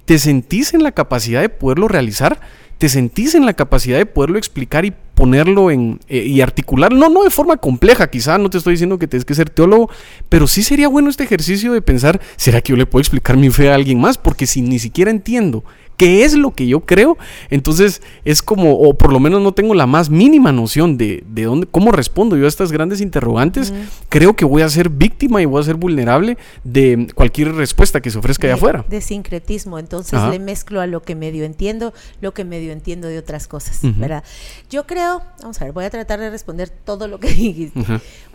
¿Te 0.03 0.19
sentís 0.19 0.73
en 0.73 0.83
la 0.83 0.91
capacidad 0.91 1.39
de 1.39 1.47
poderlo 1.47 1.87
realizar? 1.87 2.41
¿Te 2.79 2.89
sentís 2.89 3.33
en 3.33 3.45
la 3.45 3.53
capacidad 3.53 3.97
de 3.97 4.05
poderlo 4.05 4.37
explicar 4.37 4.83
y 4.83 4.91
ponerlo 5.15 5.71
en 5.71 6.01
eh, 6.09 6.17
y 6.17 6.41
articular? 6.41 6.91
No, 6.91 7.07
no 7.07 7.23
de 7.23 7.29
forma 7.29 7.55
compleja, 7.55 8.09
quizá 8.09 8.37
no 8.37 8.49
te 8.49 8.57
estoy 8.57 8.73
diciendo 8.73 8.99
que 8.99 9.07
tienes 9.07 9.23
que 9.23 9.35
ser 9.35 9.49
teólogo, 9.49 9.89
pero 10.27 10.47
sí 10.47 10.63
sería 10.63 10.89
bueno 10.89 11.09
este 11.09 11.23
ejercicio 11.23 11.71
de 11.71 11.81
pensar, 11.81 12.19
¿será 12.35 12.59
que 12.59 12.73
yo 12.73 12.75
le 12.75 12.85
puedo 12.85 12.99
explicar 12.99 13.37
mi 13.37 13.49
fe 13.51 13.71
a 13.71 13.75
alguien 13.75 14.01
más? 14.01 14.17
Porque 14.17 14.47
si 14.47 14.61
ni 14.61 14.79
siquiera 14.79 15.11
entiendo 15.11 15.63
qué 16.03 16.25
es 16.25 16.33
lo 16.33 16.51
que 16.51 16.67
yo 16.67 16.81
creo, 16.81 17.17
entonces 17.49 18.01
es 18.25 18.41
como, 18.41 18.73
o 18.73 18.93
por 18.93 19.13
lo 19.13 19.21
menos 19.21 19.41
no 19.41 19.53
tengo 19.53 19.73
la 19.73 19.87
más 19.87 20.09
mínima 20.09 20.51
noción 20.51 20.97
de, 20.97 21.23
de 21.25 21.43
dónde, 21.43 21.65
cómo 21.65 21.93
respondo 21.93 22.35
yo 22.35 22.43
a 22.43 22.49
estas 22.49 22.73
grandes 22.73 22.99
interrogantes, 22.99 23.73
creo 24.09 24.35
que 24.35 24.43
voy 24.43 24.63
a 24.63 24.69
ser 24.69 24.89
víctima 24.89 25.41
y 25.41 25.45
voy 25.45 25.61
a 25.61 25.63
ser 25.63 25.75
vulnerable 25.75 26.37
de 26.65 27.07
cualquier 27.15 27.55
respuesta 27.55 28.01
que 28.01 28.11
se 28.11 28.17
ofrezca 28.17 28.47
allá 28.47 28.55
de, 28.55 28.57
afuera. 28.57 28.85
de 28.89 28.99
sincretismo. 28.99 29.79
Entonces 29.79 30.15
Ajá. 30.15 30.29
le 30.29 30.39
mezclo 30.39 30.81
a 30.81 30.87
lo 30.87 31.01
que 31.01 31.15
medio 31.15 31.45
entiendo, 31.45 31.93
lo 32.19 32.33
que 32.33 32.43
medio 32.43 32.73
entiendo 32.73 33.07
de 33.07 33.17
otras 33.17 33.47
cosas. 33.47 33.79
¿verdad? 33.81 34.25
Yo 34.69 34.85
creo, 34.85 35.21
vamos 35.39 35.61
a 35.61 35.63
ver, 35.63 35.73
voy 35.73 35.85
a 35.85 35.89
tratar 35.89 36.19
de 36.19 36.29
responder 36.29 36.69
todo 36.69 37.07
lo 37.07 37.17
que 37.21 37.27
dijiste. 37.33 37.81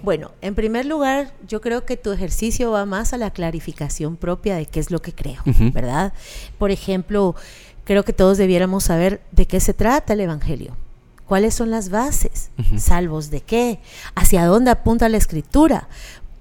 Bueno, 0.03 0.31
en 0.41 0.55
primer 0.55 0.87
lugar, 0.87 1.35
yo 1.47 1.61
creo 1.61 1.85
que 1.85 1.99
tu 1.99 2.13
ejercicio 2.13 2.71
va 2.71 2.87
más 2.87 3.13
a 3.13 3.19
la 3.19 3.31
clarificación 3.31 4.17
propia 4.17 4.57
de 4.57 4.65
qué 4.65 4.81
es 4.81 4.91
lo 4.91 5.03
que 5.03 5.13
creo. 5.13 5.43
¿verdad? 5.75 6.15
Por 6.57 6.71
ejemplo, 6.71 7.35
creo 7.89 8.05
que 8.05 8.13
todos 8.13 8.37
debiéramos 8.37 8.85
saber 8.85 9.23
de 9.33 9.47
qué 9.47 9.61
se 9.61 9.73
trata 9.73 10.13
el 10.13 10.21
Evangelio. 10.21 10.77
¿Cuáles 11.25 11.55
son 11.55 11.71
las 11.71 11.89
bases? 11.89 12.51
¿Salvos 12.77 13.31
de 13.31 13.41
qué? 13.41 13.81
¿Hacia 14.15 14.45
dónde 14.45 14.71
apunta 14.71 15.09
la 15.09 15.17
escritura? 15.17 15.89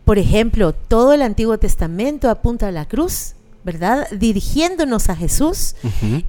Por 0.04 0.18
ejemplo, 0.18 0.74
todo 0.74 1.14
el 1.14 1.22
Antiguo 1.22 1.58
Testamento 1.58 2.30
apunta 2.30 2.68
a 2.68 2.72
la 2.74 2.86
cruz, 2.86 3.36
¿verdad? 3.64 4.10
Dirigiéndonos 4.12 5.08
a 5.08 5.16
Jesús. 5.16 5.76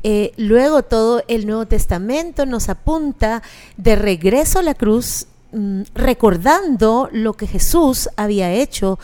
Eh, 0.05 0.33
luego 0.37 0.85
todo 0.85 1.25
el 1.27 1.49
Nuevo 1.49 1.67
Testamento 1.67 2.47
nos 2.47 2.69
apunta 2.69 3.43
de 3.77 3.97
regreso 3.97 4.61
a 4.61 4.63
la 4.63 4.75
cruz, 4.75 5.27
mm, 5.51 5.83
recordando 5.97 7.09
lo 7.11 7.33
que 7.33 7.49
Jesús 7.49 8.09
había 8.15 8.53
hecho, 8.53 9.01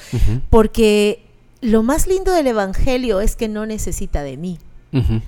porque 0.49 1.27
lo 1.61 1.83
más 1.83 2.07
lindo 2.07 2.33
del 2.33 2.47
Evangelio 2.47 3.21
es 3.21 3.35
que 3.35 3.49
no 3.49 3.67
necesita 3.67 4.23
de 4.23 4.37
mí, 4.37 4.61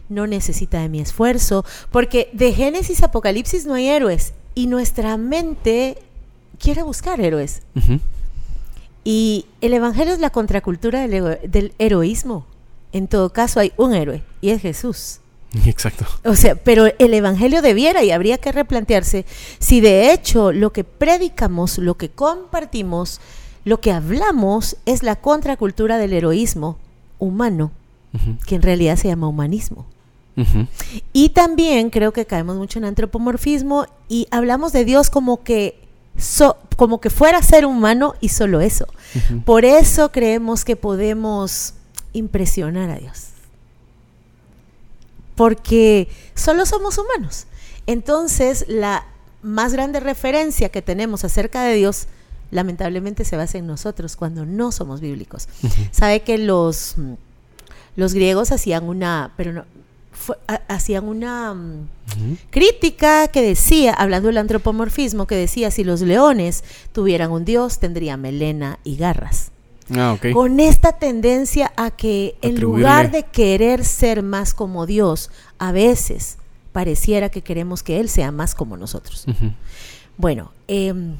No 0.09 0.27
necesita 0.27 0.81
de 0.81 0.89
mi 0.89 1.01
esfuerzo, 1.01 1.65
porque 1.91 2.31
de 2.33 2.53
Génesis 2.53 3.03
a 3.03 3.07
Apocalipsis 3.07 3.67
no 3.67 3.75
hay 3.75 3.89
héroes 3.89 4.33
y 4.55 4.69
nuestra 4.69 5.17
mente 5.17 5.99
quiere 6.59 6.83
buscar 6.83 7.21
héroes. 7.21 7.63
Y 9.05 9.47
el 9.61 9.75
Evangelio 9.75 10.15
es 10.15 10.21
la 10.21 10.31
contracultura 10.31 11.07
del, 11.07 11.39
del 11.49 11.73
heroísmo. 11.79 12.47
En 12.93 13.09
todo 13.09 13.31
caso 13.31 13.61
hay 13.61 13.73
un 13.77 13.95
héroe 13.95 14.23
y 14.41 14.51
es 14.51 14.63
Jesús. 14.63 15.21
Exacto. 15.67 16.07
O 16.25 16.35
sea, 16.35 16.57
pero 16.57 16.87
el 16.99 17.15
Evangelio 17.15 17.63
debiera 17.63 18.03
y 18.03 18.11
habría 18.11 18.39
que 18.39 18.53
replantearse 18.53 19.25
si 19.59 19.81
de 19.81 20.13
hecho 20.13 20.53
lo 20.53 20.73
que 20.73 20.85
predicamos, 20.85 21.79
lo 21.79 21.97
que 21.97 22.11
compartimos, 22.11 23.21
lo 23.65 23.81
que 23.81 23.93
hablamos 23.93 24.77
es 24.87 25.03
la 25.03 25.17
contracultura 25.17 25.99
del 25.99 26.13
heroísmo 26.13 26.79
humano, 27.19 27.73
Que 28.47 28.55
en 28.57 28.63
realidad 28.63 28.97
se 28.97 29.09
llama 29.09 29.29
humanismo. 29.29 29.87
Y 31.15 31.31
también 31.31 31.89
creo 31.91 32.13
que 32.13 32.27
caemos 32.27 32.57
mucho 32.57 32.79
en 32.79 32.85
antropomorfismo 32.85 33.87
y 34.09 34.27
hablamos 34.31 34.73
de 34.73 34.85
Dios 34.85 35.09
como 35.09 35.43
que 35.43 35.81
so- 36.19 36.59
como 36.77 37.01
que 37.01 37.09
fuera 37.09 37.41
ser 37.43 37.65
humano 37.65 38.15
y 38.21 38.29
solo 38.29 38.61
eso. 38.61 38.87
Por 39.47 39.65
eso 39.65 40.13
creemos 40.13 40.65
que 40.67 40.77
podemos 40.77 41.73
impresionar 42.13 42.91
a 42.91 42.99
Dios. 42.99 43.29
Porque 45.35 46.09
solo 46.35 46.65
somos 46.67 46.99
humanos. 46.99 47.47
Entonces, 47.87 48.65
la 48.69 49.05
más 49.43 49.73
grande 49.73 50.01
referencia 50.01 50.71
que 50.71 50.83
tenemos 50.83 51.25
acerca 51.25 51.63
de 51.65 51.75
Dios, 51.75 52.07
lamentablemente 52.51 53.25
se 53.25 53.37
basa 53.37 53.59
en 53.59 53.67
nosotros 53.67 54.17
cuando 54.17 54.45
no 54.47 54.73
somos 54.73 55.01
bíblicos. 55.01 55.49
Sabe 55.93 56.23
que 56.23 56.39
los, 56.39 56.97
los 57.97 58.15
griegos 58.15 58.53
hacían 58.53 58.85
una, 58.85 59.33
pero 59.37 59.53
no, 59.53 59.65
fue- 60.13 60.37
ha- 60.49 60.63
hacían 60.69 61.05
una 61.09 61.53
mm, 61.55 61.89
crítica 62.51 63.29
que 63.29 63.43
decía, 63.43 63.93
hablando 63.93 64.29
del 64.29 64.39
antropomorfismo, 64.39 65.27
que 65.27 65.35
decía 65.37 65.71
si 65.71 65.85
los 65.85 66.01
leones 66.03 66.63
tuvieran 66.93 67.31
un 67.33 67.45
dios, 67.45 67.79
tendría 67.79 68.17
melena 68.17 68.79
y 68.85 68.97
garras. 68.97 69.51
Ah. 69.95 70.17
Con 70.33 70.59
esta 70.59 70.93
tendencia 70.93 71.73
a 71.77 71.91
que 71.93 72.37
en 72.43 72.61
lugar 72.61 73.11
de 73.13 73.23
querer 73.25 73.85
ser 73.85 74.23
más 74.23 74.53
como 74.53 74.85
Dios, 74.85 75.31
a 75.59 75.71
veces 75.73 76.39
pareciera 76.73 77.29
que 77.31 77.43
queremos 77.43 77.83
que 77.85 78.01
Él 78.01 78.09
sea 78.09 78.33
más 78.33 78.55
como 78.57 78.77
nosotros. 78.77 79.25
Bueno, 80.19 80.51
em, 80.67 81.17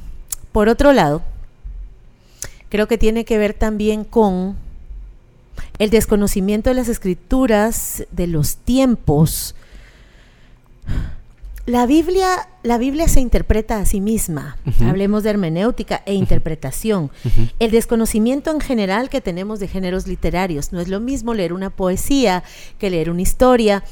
por 0.53 0.69
otro 0.69 0.93
lado, 0.93 1.23
creo 2.69 2.89
que 2.89 2.99
tiene 2.99 3.25
que 3.25 3.39
ver 3.39 3.55
también 3.55 4.05
con 4.05 4.57
el 5.79 5.91
desconocimiento 5.91 6.71
de 6.71 6.75
las 6.75 6.89
escrituras, 6.89 8.05
de 8.11 8.27
los 8.27 8.57
tiempos. 8.57 9.55
La 11.67 11.85
Biblia, 11.85 12.49
la 12.63 12.79
Biblia 12.79 13.09
se 13.09 13.19
interpreta 13.19 13.79
a 13.79 13.85
sí 13.87 14.01
misma. 14.01 14.57
Hablemos 14.87 15.25
de 15.25 15.31
hermenéutica 15.31 16.01
e 16.07 16.15
interpretación. 16.15 17.11
El 17.59 17.73
desconocimiento 17.73 18.53
en 18.53 18.61
general 18.61 19.09
que 19.09 19.21
tenemos 19.21 19.59
de 19.59 19.67
géneros 19.67 20.07
literarios. 20.07 20.73
No 20.73 20.81
es 20.81 20.87
lo 20.87 21.01
mismo 21.01 21.35
leer 21.35 21.53
una 21.53 21.71
poesía 21.71 22.45
que 22.79 22.89
leer 22.89 23.11
una 23.11 23.23
historia. 23.23 23.83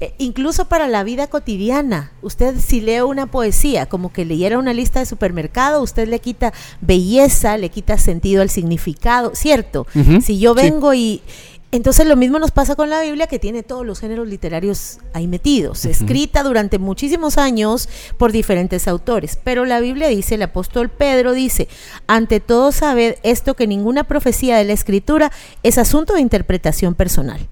Eh, 0.00 0.14
incluso 0.16 0.68
para 0.68 0.88
la 0.88 1.04
vida 1.04 1.26
cotidiana, 1.26 2.12
usted 2.22 2.58
si 2.58 2.80
lee 2.80 3.02
una 3.02 3.26
poesía, 3.26 3.86
como 3.86 4.10
que 4.10 4.24
leyera 4.24 4.58
una 4.58 4.72
lista 4.72 5.00
de 5.00 5.06
supermercado, 5.06 5.82
usted 5.82 6.08
le 6.08 6.20
quita 6.20 6.54
belleza, 6.80 7.58
le 7.58 7.68
quita 7.68 7.98
sentido 7.98 8.40
al 8.40 8.48
significado, 8.48 9.34
¿cierto? 9.34 9.86
Si 10.22 10.38
yo 10.38 10.54
sí. 10.54 10.62
vengo 10.62 10.94
y, 10.94 11.20
Entonces 11.70 12.06
lo 12.06 12.16
mismo 12.16 12.38
nos 12.38 12.50
pasa 12.50 12.76
con 12.76 12.88
la 12.88 13.02
Biblia 13.02 13.26
que 13.26 13.38
tiene 13.38 13.62
todos 13.62 13.84
los 13.84 14.00
géneros 14.00 14.26
literarios 14.26 15.00
ahí 15.12 15.26
metidos, 15.26 15.84
escrita 15.84 16.42
durante 16.42 16.78
muchísimos 16.78 17.36
años 17.36 17.90
por 18.16 18.32
diferentes 18.32 18.88
autores. 18.88 19.38
Pero 19.44 19.66
la 19.66 19.80
Biblia 19.80 20.08
dice, 20.08 20.36
el 20.36 20.42
apóstol 20.42 20.88
Pedro 20.88 21.34
dice, 21.34 21.68
ante 22.06 22.40
todo 22.40 22.72
sabed 22.72 23.16
esto 23.22 23.54
que 23.54 23.66
ninguna 23.66 24.04
profecía 24.04 24.56
de 24.56 24.64
la 24.64 24.72
escritura 24.72 25.30
es 25.62 25.76
asunto 25.76 26.14
de 26.14 26.22
interpretación 26.22 26.94
personal. 26.94 27.46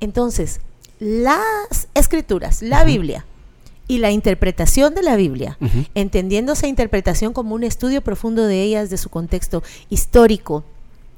Entonces, 0.00 0.60
las 0.98 1.88
escrituras, 1.94 2.60
la 2.60 2.84
Biblia, 2.84 3.24
y 3.88 3.98
la 3.98 4.10
interpretación 4.10 4.94
de 4.94 5.02
la 5.02 5.16
Biblia, 5.16 5.58
entendiendo 5.94 6.52
esa 6.52 6.66
interpretación 6.66 7.32
como 7.32 7.54
un 7.54 7.62
estudio 7.64 8.00
profundo 8.00 8.46
de 8.46 8.62
ellas, 8.62 8.88
de 8.88 8.96
su 8.96 9.10
contexto 9.10 9.62
histórico, 9.90 10.64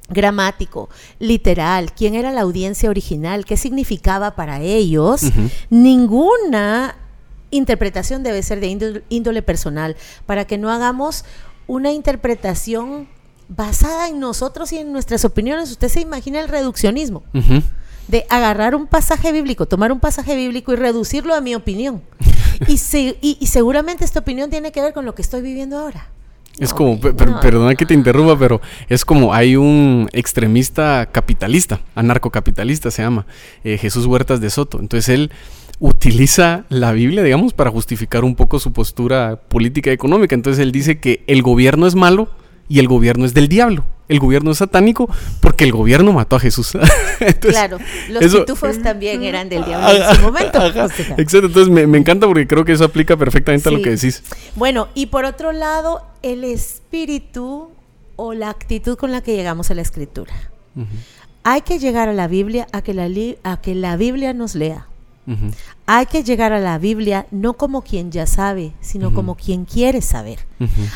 gramático, 0.09 0.89
literal, 1.19 1.93
quién 1.93 2.15
era 2.15 2.31
la 2.31 2.41
audiencia 2.41 2.89
original, 2.89 3.45
qué 3.45 3.57
significaba 3.57 4.35
para 4.35 4.61
ellos, 4.61 5.21
ninguna 5.69 6.95
interpretación 7.51 8.23
debe 8.23 8.43
ser 8.43 8.59
de 8.59 9.01
índole, 9.09 9.41
personal, 9.41 9.95
para 10.25 10.45
que 10.45 10.57
no 10.57 10.71
hagamos 10.71 11.25
una 11.67 11.91
interpretación 11.91 13.07
basada 13.47 14.07
en 14.07 14.19
nosotros 14.19 14.71
y 14.71 14.77
en 14.77 14.91
nuestras 14.91 15.25
opiniones. 15.25 15.71
Usted 15.71 15.89
se 15.89 16.01
imagina 16.01 16.39
el 16.39 16.49
reduccionismo. 16.49 17.23
De 18.07 18.25
agarrar 18.29 18.75
un 18.75 18.85
pasaje 18.85 19.31
bíblico, 19.31 19.65
tomar 19.65 19.91
un 19.91 19.99
pasaje 19.99 20.35
bíblico 20.35 20.71
y 20.73 20.75
reducirlo 20.75 21.33
a 21.33 21.41
mi 21.41 21.55
opinión. 21.55 22.03
y, 22.67 23.37
y 23.39 23.47
seguramente 23.47 24.05
esta 24.05 24.19
opinión 24.19 24.51
tiene 24.51 24.71
que 24.71 24.81
ver 24.81 24.93
con 24.93 25.05
lo 25.05 25.15
que 25.15 25.23
estoy 25.23 25.41
viviendo 25.41 25.79
ahora. 25.79 26.09
Es 26.59 26.73
como, 26.73 26.99
perdona 26.99 27.75
que 27.75 27.85
te 27.85 27.93
interrumpa, 27.93 28.39
pero 28.39 28.61
es 28.87 29.03
como 29.03 29.33
hay 29.33 29.57
un 29.57 30.07
extremista 30.13 31.09
capitalista, 31.11 31.81
anarcocapitalista 31.95 32.91
se 32.91 33.01
llama, 33.01 33.25
eh, 33.65 33.77
Jesús 33.77 34.05
Huertas 34.05 34.39
de 34.39 34.49
Soto. 34.49 34.79
Entonces 34.79 35.09
él 35.09 35.31
utiliza 35.79 36.63
la 36.69 36.93
Biblia, 36.93 37.23
digamos, 37.23 37.53
para 37.53 37.71
justificar 37.71 38.23
un 38.23 38.35
poco 38.35 38.59
su 38.59 38.71
postura 38.71 39.41
política 39.49 39.89
y 39.89 39.93
económica. 39.93 40.33
Entonces 40.33 40.61
él 40.61 40.71
dice 40.71 40.99
que 40.99 41.23
el 41.27 41.41
gobierno 41.41 41.87
es 41.87 41.95
malo 41.95 42.29
y 42.69 42.79
el 42.79 42.87
gobierno 42.87 43.25
es 43.25 43.33
del 43.33 43.49
diablo 43.49 43.83
el 44.07 44.19
gobierno 44.19 44.51
es 44.51 44.59
satánico 44.59 45.09
porque 45.41 45.63
el 45.63 45.71
gobierno 45.71 46.13
mató 46.13 46.35
a 46.35 46.39
Jesús. 46.39 46.77
claro, 47.39 47.79
los 48.09 48.23
pitufos 48.23 48.81
también 48.81 49.23
eran 49.23 49.49
del 49.49 49.65
diablo 49.65 49.89
en 49.89 50.15
su 50.15 50.21
momento. 50.21 50.65
exacto, 50.65 51.13
entonces 51.13 51.69
me, 51.69 51.97
encanta 51.97 52.27
porque 52.27 52.47
creo 52.47 52.65
que 52.65 52.73
eso 52.73 52.83
aplica 52.83 53.17
perfectamente 53.17 53.69
a 53.69 53.71
lo 53.71 53.81
que 53.81 53.91
decís. 53.91 54.23
Bueno, 54.55 54.87
y 54.93 55.07
por 55.07 55.25
otro 55.25 55.51
lado, 55.51 56.05
el 56.21 56.43
espíritu 56.43 57.71
o 58.15 58.33
la 58.33 58.49
actitud 58.49 58.97
con 58.97 59.11
la 59.11 59.21
que 59.21 59.35
llegamos 59.35 59.71
a 59.71 59.75
la 59.75 59.81
escritura. 59.81 60.33
Hay 61.43 61.61
que 61.61 61.79
llegar 61.79 62.09
a 62.09 62.13
la 62.13 62.27
Biblia 62.27 62.67
a 62.73 62.81
que 62.81 62.93
la, 62.93 63.07
a 63.43 63.61
que 63.61 63.75
la 63.75 63.97
Biblia 63.97 64.33
nos 64.33 64.55
lea. 64.55 64.87
Hay 65.87 66.05
que 66.05 66.23
llegar 66.23 66.53
a 66.53 66.59
la 66.59 66.77
Biblia 66.77 67.25
no 67.31 67.53
como 67.53 67.81
quien 67.81 68.11
ya 68.11 68.27
sabe, 68.27 68.73
sino 68.81 69.13
como 69.13 69.35
quien 69.35 69.65
quiere 69.65 70.01
saber. 70.01 70.39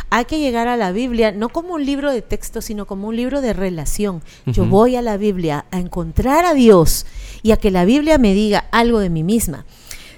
Hay 0.10 0.26
que 0.26 0.40
llegar 0.40 0.68
a 0.68 0.78
la 0.78 0.92
Biblia 0.92 1.32
no 1.32 1.50
como 1.50 1.74
un 1.74 1.86
libro 1.86 2.12
de 2.12 2.22
texto, 2.22 2.62
sino 2.62 2.86
como 2.86 3.08
un 3.08 3.16
libro 3.16 3.42
de 3.42 3.54
relación. 3.54 4.22
Yo 4.46 4.66
voy 4.66 4.96
a 4.96 5.02
la 5.02 5.18
Biblia 5.18 5.66
a 5.72 5.80
encontrar 5.80 6.46
a 6.46 6.54
Dios 6.54 7.06
y 7.42 7.52
a 7.52 7.58
que 7.58 7.72
la 7.72 7.86
Biblia 7.86 8.18
me 8.18 8.34
diga 8.34 8.66
algo 8.72 9.00
de 9.00 9.10
mí 9.10 9.24
misma. 9.24 9.66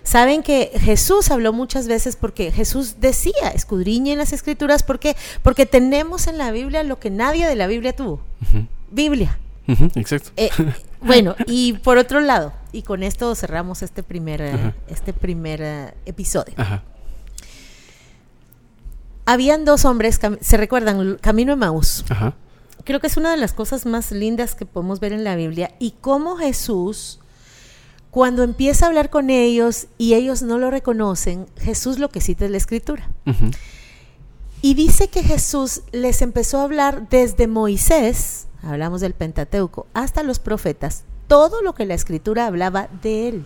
Saben 0.04 0.42
que 0.42 0.72
Jesús 0.80 1.30
habló 1.30 1.54
muchas 1.54 1.88
veces 1.88 2.16
porque 2.16 2.52
Jesús 2.52 2.96
decía, 3.00 3.50
escudriñen 3.54 4.18
las 4.18 4.34
escrituras, 4.34 4.84
¿por 4.84 5.00
Porque 5.44 5.66
tenemos 5.66 6.28
en 6.28 6.38
la 6.38 6.52
Biblia 6.52 6.84
lo 6.84 7.00
que 7.00 7.12
nadie 7.12 7.48
de 7.48 7.56
la 7.56 7.68
Biblia 7.68 7.96
tuvo. 7.96 8.20
Biblia. 8.90 9.38
exacto. 9.96 10.32
Eh, 10.38 10.50
bueno, 11.02 11.36
y 11.46 11.74
por 11.74 11.98
otro 11.98 12.20
lado, 12.20 12.54
y 12.72 12.84
con 12.84 13.04
esto 13.04 13.34
cerramos 13.36 13.82
este 13.82 14.04
primer, 14.04 14.42
eh, 14.42 14.74
este 14.88 15.14
primer 15.14 15.62
eh, 15.62 15.94
episodio. 16.06 16.54
Habían 19.26 19.66
dos 19.66 19.86
hombres, 19.86 20.20
se 20.42 20.58
recuerdan, 20.58 21.18
Camino 21.22 21.54
de 21.54 21.58
Maús. 21.58 22.04
Creo 22.84 23.00
que 23.00 23.08
es 23.08 23.18
una 23.18 23.32
de 23.32 23.38
las 23.38 23.54
cosas 23.54 23.86
más 23.86 24.12
lindas 24.12 24.56
que 24.56 24.66
podemos 24.66 25.00
ver 25.00 25.14
en 25.14 25.24
la 25.24 25.36
Biblia 25.36 25.74
y 25.80 25.92
cómo 26.02 26.38
Jesús, 26.38 27.20
cuando 28.10 28.44
empieza 28.44 28.86
a 28.86 28.90
hablar 28.90 29.10
con 29.10 29.30
ellos 29.30 29.88
y 29.98 30.16
ellos 30.16 30.42
no 30.42 30.58
lo 30.58 30.72
reconocen, 30.72 31.46
Jesús 31.60 32.00
lo 32.00 32.10
que 32.10 32.22
cita 32.22 32.46
es 32.46 32.52
la 32.52 32.58
escritura. 32.58 33.08
Y 34.64 34.74
dice 34.74 35.10
que 35.10 35.24
Jesús 35.24 35.82
les 35.92 36.22
empezó 36.22 36.60
a 36.60 36.64
hablar 36.64 37.08
desde 37.10 37.48
Moisés, 37.48 38.48
hablamos 38.64 39.02
del 39.02 39.14
Pentateuco, 39.14 39.88
hasta 39.94 40.24
los 40.24 40.40
profetas, 40.40 41.04
todo 41.32 41.62
lo 41.62 41.74
que 41.74 41.86
la 41.86 41.94
escritura 41.94 42.46
hablaba 42.46 42.90
de 43.02 43.30
él. 43.30 43.46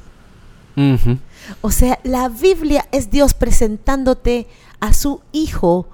O 1.62 1.69
sea, 1.69 2.00
la 2.04 2.30
Biblia 2.30 2.88
es 2.91 3.12
Dios 3.12 3.36
presentándote 3.36 4.48
a 4.80 4.91
su 4.91 5.21
Hijo, 5.32 5.88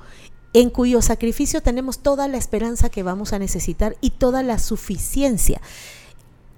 en 0.53 0.69
cuyo 0.69 1.01
sacrificio 1.01 1.61
tenemos 1.61 1.99
toda 1.99 2.29
la 2.29 2.37
esperanza 2.37 2.87
que 2.87 3.03
vamos 3.03 3.33
a 3.33 3.39
necesitar 3.39 3.97
y 3.99 4.11
toda 4.11 4.41
la 4.41 4.57
suficiencia. 4.57 5.59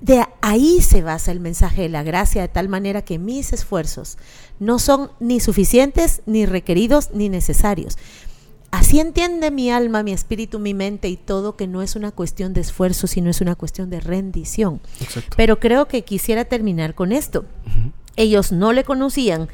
De 0.01 0.23
ahí 0.41 0.81
se 0.81 1.01
basa 1.01 1.31
el 1.31 1.39
mensaje 1.39 1.81
de 1.81 1.89
la 1.89 2.03
gracia, 2.03 2.43
de 2.43 2.47
tal 2.47 2.69
manera 2.69 3.01
que 3.01 3.17
mis 3.17 3.53
esfuerzos 3.53 4.19
no 4.59 4.77
son 4.77 5.09
ni 5.19 5.39
suficientes, 5.39 6.21
ni 6.27 6.45
requeridos, 6.45 7.09
ni 7.11 7.29
necesarios. 7.29 7.97
Así 8.73 8.99
entiende 8.99 9.51
mi 9.51 9.69
alma, 9.69 10.01
mi 10.01 10.13
espíritu, 10.13 10.57
mi 10.57 10.73
mente 10.73 11.07
y 11.07 11.15
todo 11.15 11.55
que 11.55 11.67
no 11.67 11.83
es 11.83 11.95
una 11.95 12.09
cuestión 12.09 12.55
de 12.55 12.61
esfuerzo, 12.61 13.05
sino 13.05 13.29
es 13.29 13.39
una 13.39 13.53
cuestión 13.53 13.91
de 13.91 13.99
rendición. 13.99 14.81
Pero 15.37 15.59
creo 15.59 15.87
que 15.87 16.01
quisiera 16.01 16.45
terminar 16.45 16.95
con 16.95 17.11
esto. 17.11 17.45
Ellos 18.15 18.51
no 18.51 18.73
le 18.73 18.83
conocían, 18.83 19.47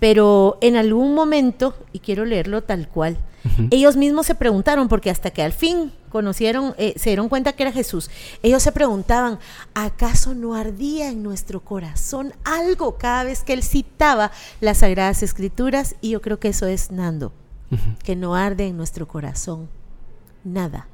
pero 0.00 0.56
en 0.62 0.76
algún 0.76 1.14
momento, 1.14 1.76
y 1.92 1.98
quiero 1.98 2.24
leerlo 2.24 2.62
tal 2.62 2.88
cual, 2.88 3.18
ellos 3.70 3.98
mismos 3.98 4.24
se 4.24 4.34
preguntaron, 4.34 4.88
porque 4.88 5.10
hasta 5.10 5.32
que 5.32 5.42
al 5.42 5.52
fin 5.52 5.92
conocieron, 6.08 6.74
eh, 6.78 6.94
se 6.96 7.10
dieron 7.10 7.28
cuenta 7.28 7.52
que 7.52 7.64
era 7.64 7.72
Jesús, 7.72 8.08
ellos 8.42 8.62
se 8.62 8.72
preguntaban, 8.72 9.38
¿acaso 9.74 10.32
no 10.32 10.54
ardía 10.54 11.10
en 11.10 11.22
nuestro 11.22 11.60
corazón 11.60 12.32
algo 12.42 12.96
cada 12.96 13.24
vez 13.24 13.42
que 13.42 13.52
él 13.52 13.64
citaba 13.64 14.30
las 14.62 14.78
Sagradas 14.78 15.22
Escrituras? 15.22 15.94
Y 16.00 16.10
yo 16.10 16.22
creo 16.22 16.40
que 16.40 16.48
eso 16.48 16.66
es 16.66 16.90
Nando 16.90 17.34
que 18.02 18.16
no 18.16 18.34
arde 18.34 18.66
en 18.66 18.76
nuestro 18.76 19.08
corazón 19.08 19.68
nada 20.44 20.88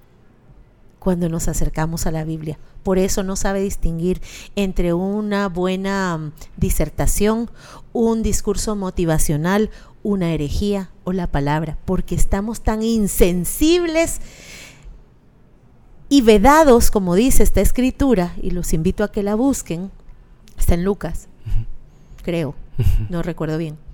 cuando 0.99 1.29
nos 1.29 1.49
acercamos 1.49 2.07
a 2.07 2.11
la 2.11 2.25
Biblia. 2.25 2.59
Por 2.83 2.99
eso 2.99 3.23
no 3.23 3.37
sabe 3.37 3.61
distinguir 3.61 4.21
entre 4.57 4.93
una 4.93 5.49
buena 5.49 6.19
mm, 6.19 6.33
disertación, 6.57 7.51
un 7.93 8.23
discurso 8.23 8.77
motivacional, 8.77 9.71
una 10.03 10.33
herejía 10.33 10.91
o 11.05 11.13
la 11.13 11.27
palabra, 11.27 11.79
porque 11.85 12.15
estamos 12.15 12.63
tan 12.63 12.83
insensibles 12.83 14.21
y 16.09 16.23
vedados, 16.23 16.91
como 16.91 17.15
dice 17.15 17.43
esta 17.43 17.61
escritura, 17.61 18.35
y 18.41 18.51
los 18.51 18.73
invito 18.73 19.05
a 19.05 19.13
que 19.13 19.23
la 19.23 19.35
busquen, 19.35 19.91
está 20.59 20.75
en 20.75 20.85
Lucas, 20.85 21.29
creo, 22.23 22.55
no 23.09 23.23
recuerdo 23.23 23.59
bien. 23.59 23.88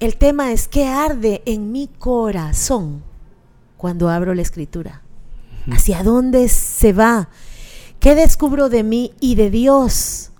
El 0.00 0.16
tema 0.16 0.50
es 0.50 0.66
qué 0.66 0.86
arde 0.86 1.42
en 1.44 1.72
mi 1.72 1.86
corazón 1.86 3.02
cuando 3.76 4.08
abro 4.08 4.34
la 4.34 4.40
escritura. 4.40 5.02
¿Hacia 5.70 6.02
dónde 6.02 6.48
se 6.48 6.94
va? 6.94 7.28
¿Qué 8.00 8.14
descubro 8.14 8.70
de 8.70 8.82
mí 8.82 9.12
y 9.20 9.34
de 9.34 9.50
Dios? 9.50 10.30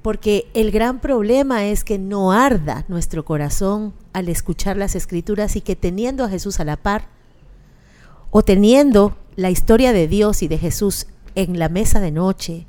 Porque 0.00 0.48
el 0.54 0.70
gran 0.70 1.00
problema 1.00 1.66
es 1.66 1.84
que 1.84 1.98
no 1.98 2.32
arda 2.32 2.86
nuestro 2.88 3.26
corazón 3.26 3.92
al 4.14 4.30
escuchar 4.30 4.78
las 4.78 4.94
escrituras 4.94 5.54
y 5.56 5.60
que 5.60 5.76
teniendo 5.76 6.24
a 6.24 6.30
Jesús 6.30 6.58
a 6.58 6.64
la 6.64 6.78
par 6.78 7.08
o 8.30 8.40
teniendo 8.40 9.18
la 9.36 9.50
historia 9.50 9.92
de 9.92 10.08
Dios 10.08 10.42
y 10.42 10.48
de 10.48 10.56
Jesús 10.56 11.08
en 11.34 11.58
la 11.58 11.68
mesa 11.68 12.00
de 12.00 12.10
noche 12.10 12.66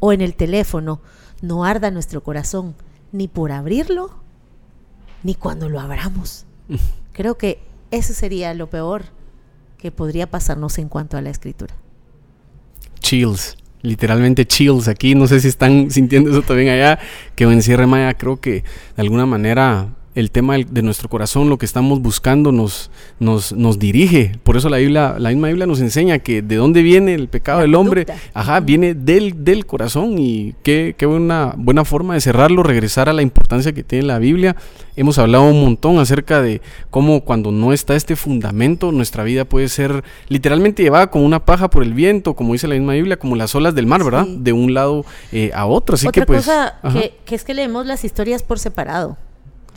o 0.00 0.14
en 0.14 0.22
el 0.22 0.34
teléfono, 0.34 1.02
no 1.42 1.66
arda 1.66 1.90
nuestro 1.90 2.22
corazón 2.22 2.74
ni 3.12 3.28
por 3.28 3.52
abrirlo 3.52 4.26
ni 5.22 5.34
cuando 5.34 5.68
lo 5.68 5.80
abramos. 5.80 6.46
Creo 7.12 7.36
que 7.36 7.60
eso 7.90 8.12
sería 8.12 8.54
lo 8.54 8.68
peor 8.68 9.04
que 9.78 9.90
podría 9.90 10.30
pasarnos 10.30 10.78
en 10.78 10.88
cuanto 10.88 11.16
a 11.16 11.22
la 11.22 11.30
escritura. 11.30 11.74
Chills, 13.00 13.56
literalmente 13.82 14.46
chills 14.46 14.88
aquí. 14.88 15.14
No 15.14 15.26
sé 15.26 15.40
si 15.40 15.48
están 15.48 15.90
sintiendo 15.90 16.30
eso 16.30 16.42
también 16.42 16.68
allá, 16.70 16.98
que 17.34 17.44
en 17.44 17.62
Sierra 17.62 17.86
Maya 17.86 18.14
creo 18.14 18.40
que 18.40 18.64
de 18.96 19.02
alguna 19.02 19.26
manera 19.26 19.94
el 20.18 20.32
tema 20.32 20.56
de 20.56 20.82
nuestro 20.82 21.08
corazón, 21.08 21.48
lo 21.48 21.58
que 21.58 21.64
estamos 21.64 22.02
buscando, 22.02 22.50
nos, 22.50 22.90
nos, 23.20 23.52
nos 23.52 23.78
dirige. 23.78 24.32
Por 24.42 24.56
eso 24.56 24.68
la 24.68 24.78
Biblia, 24.78 25.14
la 25.16 25.28
misma 25.28 25.46
Biblia 25.46 25.64
nos 25.64 25.80
enseña 25.80 26.18
que 26.18 26.42
de 26.42 26.56
dónde 26.56 26.82
viene 26.82 27.14
el 27.14 27.28
pecado 27.28 27.60
del 27.60 27.76
hombre, 27.76 28.04
ajá, 28.34 28.58
viene 28.58 28.94
del, 28.94 29.44
del 29.44 29.64
corazón 29.64 30.18
y 30.18 30.56
qué, 30.64 30.96
qué 30.98 31.06
buena, 31.06 31.54
buena 31.56 31.84
forma 31.84 32.14
de 32.14 32.20
cerrarlo, 32.20 32.64
regresar 32.64 33.08
a 33.08 33.12
la 33.12 33.22
importancia 33.22 33.72
que 33.72 33.84
tiene 33.84 34.06
la 34.06 34.18
Biblia. 34.18 34.56
Hemos 34.96 35.20
hablado 35.20 35.44
un 35.44 35.60
montón 35.60 36.00
acerca 36.00 36.42
de 36.42 36.62
cómo 36.90 37.20
cuando 37.20 37.52
no 37.52 37.72
está 37.72 37.94
este 37.94 38.16
fundamento, 38.16 38.90
nuestra 38.90 39.22
vida 39.22 39.44
puede 39.44 39.68
ser 39.68 40.02
literalmente 40.28 40.82
llevada 40.82 41.10
como 41.10 41.26
una 41.26 41.44
paja 41.44 41.70
por 41.70 41.84
el 41.84 41.94
viento, 41.94 42.34
como 42.34 42.54
dice 42.54 42.66
la 42.66 42.74
misma 42.74 42.94
Biblia, 42.94 43.18
como 43.18 43.36
las 43.36 43.54
olas 43.54 43.76
del 43.76 43.86
mar, 43.86 44.02
¿verdad? 44.02 44.26
De 44.26 44.52
un 44.52 44.74
lado 44.74 45.04
eh, 45.30 45.52
a 45.54 45.66
otro. 45.66 45.94
Así 45.94 46.08
Otra 46.08 46.22
que 46.22 46.26
pues. 46.26 46.44
cosa 46.44 46.74
que, 46.92 47.14
que 47.24 47.36
es 47.36 47.44
que 47.44 47.54
leemos 47.54 47.86
las 47.86 48.04
historias 48.04 48.42
por 48.42 48.58
separado. 48.58 49.16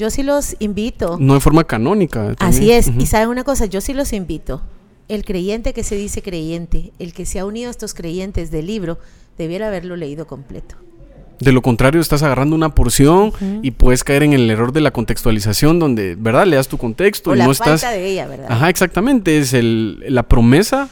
Yo 0.01 0.09
sí 0.09 0.23
los 0.23 0.55
invito. 0.57 1.17
No 1.19 1.35
de 1.35 1.39
forma 1.41 1.63
canónica. 1.63 2.33
Así 2.39 2.71
es. 2.71 2.89
Y 2.97 3.05
saben 3.05 3.29
una 3.29 3.43
cosa, 3.43 3.67
yo 3.67 3.81
sí 3.81 3.93
los 3.93 4.13
invito. 4.13 4.63
El 5.07 5.23
creyente 5.23 5.73
que 5.73 5.83
se 5.83 5.95
dice 5.95 6.23
creyente, 6.23 6.91
el 6.97 7.13
que 7.13 7.27
se 7.27 7.37
ha 7.37 7.45
unido 7.45 7.67
a 7.67 7.69
estos 7.69 7.93
creyentes 7.93 8.49
del 8.49 8.65
libro, 8.65 8.97
debiera 9.37 9.67
haberlo 9.67 9.95
leído 9.95 10.25
completo. 10.25 10.73
De 11.39 11.51
lo 11.51 11.61
contrario, 11.61 12.01
estás 12.01 12.23
agarrando 12.23 12.55
una 12.55 12.73
porción 12.73 13.31
y 13.61 13.69
puedes 13.69 14.03
caer 14.03 14.23
en 14.23 14.33
el 14.33 14.49
error 14.49 14.73
de 14.73 14.81
la 14.81 14.89
contextualización, 14.89 15.77
donde, 15.77 16.15
¿verdad? 16.15 16.47
Le 16.47 16.55
das 16.55 16.67
tu 16.67 16.79
contexto 16.79 17.29
o 17.29 17.35
y 17.35 17.37
la 17.37 17.45
no 17.45 17.53
falta 17.53 17.75
estás. 17.75 17.91
de 17.91 18.07
ella, 18.07 18.25
¿verdad? 18.25 18.47
Ajá, 18.49 18.69
exactamente. 18.69 19.37
Es 19.37 19.53
el, 19.53 20.03
la 20.07 20.23
promesa 20.23 20.89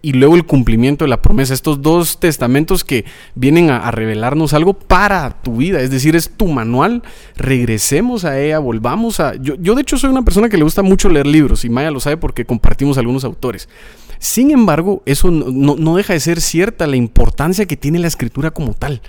y 0.00 0.12
luego 0.12 0.36
el 0.36 0.46
cumplimiento 0.46 1.04
de 1.04 1.08
la 1.08 1.22
promesa. 1.22 1.54
Estos 1.54 1.82
dos 1.82 2.20
testamentos 2.20 2.84
que 2.84 3.04
vienen 3.34 3.70
a, 3.70 3.90
revelarnos 3.90 4.52
algo 4.54 4.74
para 4.74 5.30
tu 5.42 5.56
vida, 5.56 5.80
es 5.80 5.90
decir, 5.90 6.16
es 6.16 6.30
tu 6.30 6.46
manual. 6.46 7.02
Regresemos 7.36 8.24
a 8.24 8.38
ella, 8.38 8.58
volvamos 8.58 9.20
a... 9.20 9.34
Yo, 9.36 9.54
yo 9.56 9.74
de 9.74 9.82
hecho 9.82 9.98
soy 9.98 10.10
una 10.10 10.22
persona 10.22 10.48
que 10.48 10.56
le 10.56 10.64
gusta 10.64 10.82
mucho 10.82 11.08
leer 11.08 11.26
libros 11.26 11.64
y 11.64 11.70
Maya 11.70 11.90
lo 11.90 12.00
sabe 12.00 12.16
porque 12.16 12.44
compartimos 12.44 12.98
algunos 12.98 13.24
autores. 13.24 13.68
Sin 14.18 14.50
embargo, 14.50 15.02
eso 15.06 15.30
no, 15.30 15.76
no 15.76 15.96
deja 15.96 16.12
de 16.12 16.20
ser 16.20 16.40
cierta 16.40 16.86
la 16.86 16.96
importancia 16.96 17.66
que 17.66 17.76
tiene 17.76 17.98
la 17.98 18.08
escritura 18.08 18.50
como 18.50 18.74
tal. 18.74 19.00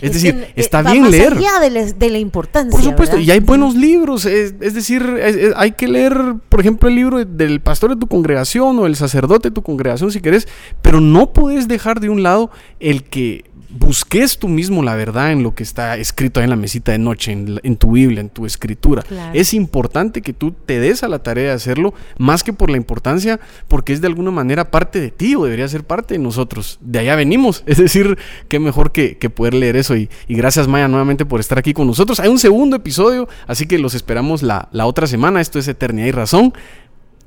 Es, 0.00 0.12
decir, 0.12 0.34
que, 0.54 0.60
está 0.60 0.82
va 0.82 0.92
bien 0.92 1.04
más 1.04 1.12
leer. 1.12 1.32
allá 1.34 1.60
de, 1.60 1.70
la, 1.70 1.84
de 1.84 2.10
la 2.10 2.18
importancia. 2.18 2.70
Por 2.70 2.82
supuesto, 2.82 3.16
¿verdad? 3.16 3.28
y 3.28 3.30
hay 3.30 3.40
buenos 3.40 3.74
libros. 3.74 4.26
Es, 4.26 4.54
es 4.60 4.74
decir, 4.74 5.02
es, 5.20 5.52
hay 5.56 5.72
que 5.72 5.88
leer, 5.88 6.16
por 6.48 6.60
ejemplo, 6.60 6.88
el 6.88 6.94
libro 6.94 7.24
del 7.24 7.60
pastor 7.60 7.90
de 7.90 7.96
tu 7.96 8.06
congregación 8.06 8.78
o 8.78 8.86
el 8.86 8.96
sacerdote 8.96 9.50
de 9.50 9.54
tu 9.54 9.62
congregación 9.62 10.10
si 10.10 10.20
querés, 10.20 10.48
pero 10.82 11.00
no 11.00 11.32
puedes 11.32 11.68
dejar 11.68 12.00
de 12.00 12.10
un 12.10 12.22
lado 12.22 12.50
el 12.80 13.04
que 13.04 13.44
busques 13.70 14.38
tú 14.38 14.48
mismo 14.48 14.82
la 14.82 14.94
verdad 14.94 15.32
en 15.32 15.42
lo 15.42 15.54
que 15.54 15.62
está 15.62 15.96
escrito 15.96 16.40
ahí 16.40 16.44
en 16.44 16.50
la 16.50 16.56
mesita 16.56 16.92
de 16.92 16.98
noche, 16.98 17.32
en, 17.32 17.60
en 17.62 17.76
tu 17.76 17.92
Biblia, 17.92 18.20
en 18.20 18.28
tu 18.28 18.46
escritura. 18.46 19.02
Claro. 19.02 19.32
Es 19.34 19.54
importante 19.54 20.22
que 20.22 20.32
tú 20.32 20.52
te 20.52 20.80
des 20.80 21.02
a 21.02 21.08
la 21.08 21.20
tarea 21.22 21.44
de 21.44 21.50
hacerlo, 21.52 21.94
más 22.18 22.42
que 22.42 22.52
por 22.52 22.70
la 22.70 22.76
importancia, 22.76 23.40
porque 23.68 23.92
es 23.92 24.00
de 24.00 24.06
alguna 24.06 24.30
manera 24.30 24.70
parte 24.70 25.00
de 25.00 25.10
ti 25.10 25.34
o 25.34 25.44
debería 25.44 25.68
ser 25.68 25.84
parte 25.84 26.14
de 26.14 26.18
nosotros. 26.18 26.78
De 26.80 26.98
allá 26.98 27.16
venimos. 27.16 27.62
Es 27.76 27.78
decir, 27.78 28.16
qué 28.48 28.58
mejor 28.58 28.90
que, 28.90 29.18
que 29.18 29.28
poder 29.28 29.52
leer 29.52 29.76
eso. 29.76 29.96
Y, 29.96 30.08
y, 30.28 30.34
gracias 30.34 30.66
Maya 30.66 30.88
nuevamente 30.88 31.26
por 31.26 31.40
estar 31.40 31.58
aquí 31.58 31.74
con 31.74 31.86
nosotros. 31.86 32.20
Hay 32.20 32.28
un 32.28 32.38
segundo 32.38 32.76
episodio, 32.76 33.28
así 33.46 33.66
que 33.66 33.78
los 33.78 33.94
esperamos 33.94 34.42
la, 34.42 34.68
la 34.72 34.86
otra 34.86 35.06
semana. 35.06 35.40
Esto 35.40 35.58
es 35.58 35.68
Eternidad 35.68 36.06
y 36.06 36.12
Razón. 36.12 36.54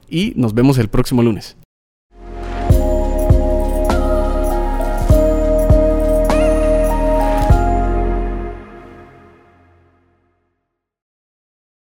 Y 0.09 0.33
nos 0.35 0.53
vemos 0.55 0.79
el 0.79 0.87
próximo 0.87 1.21
lunes. 1.21 1.55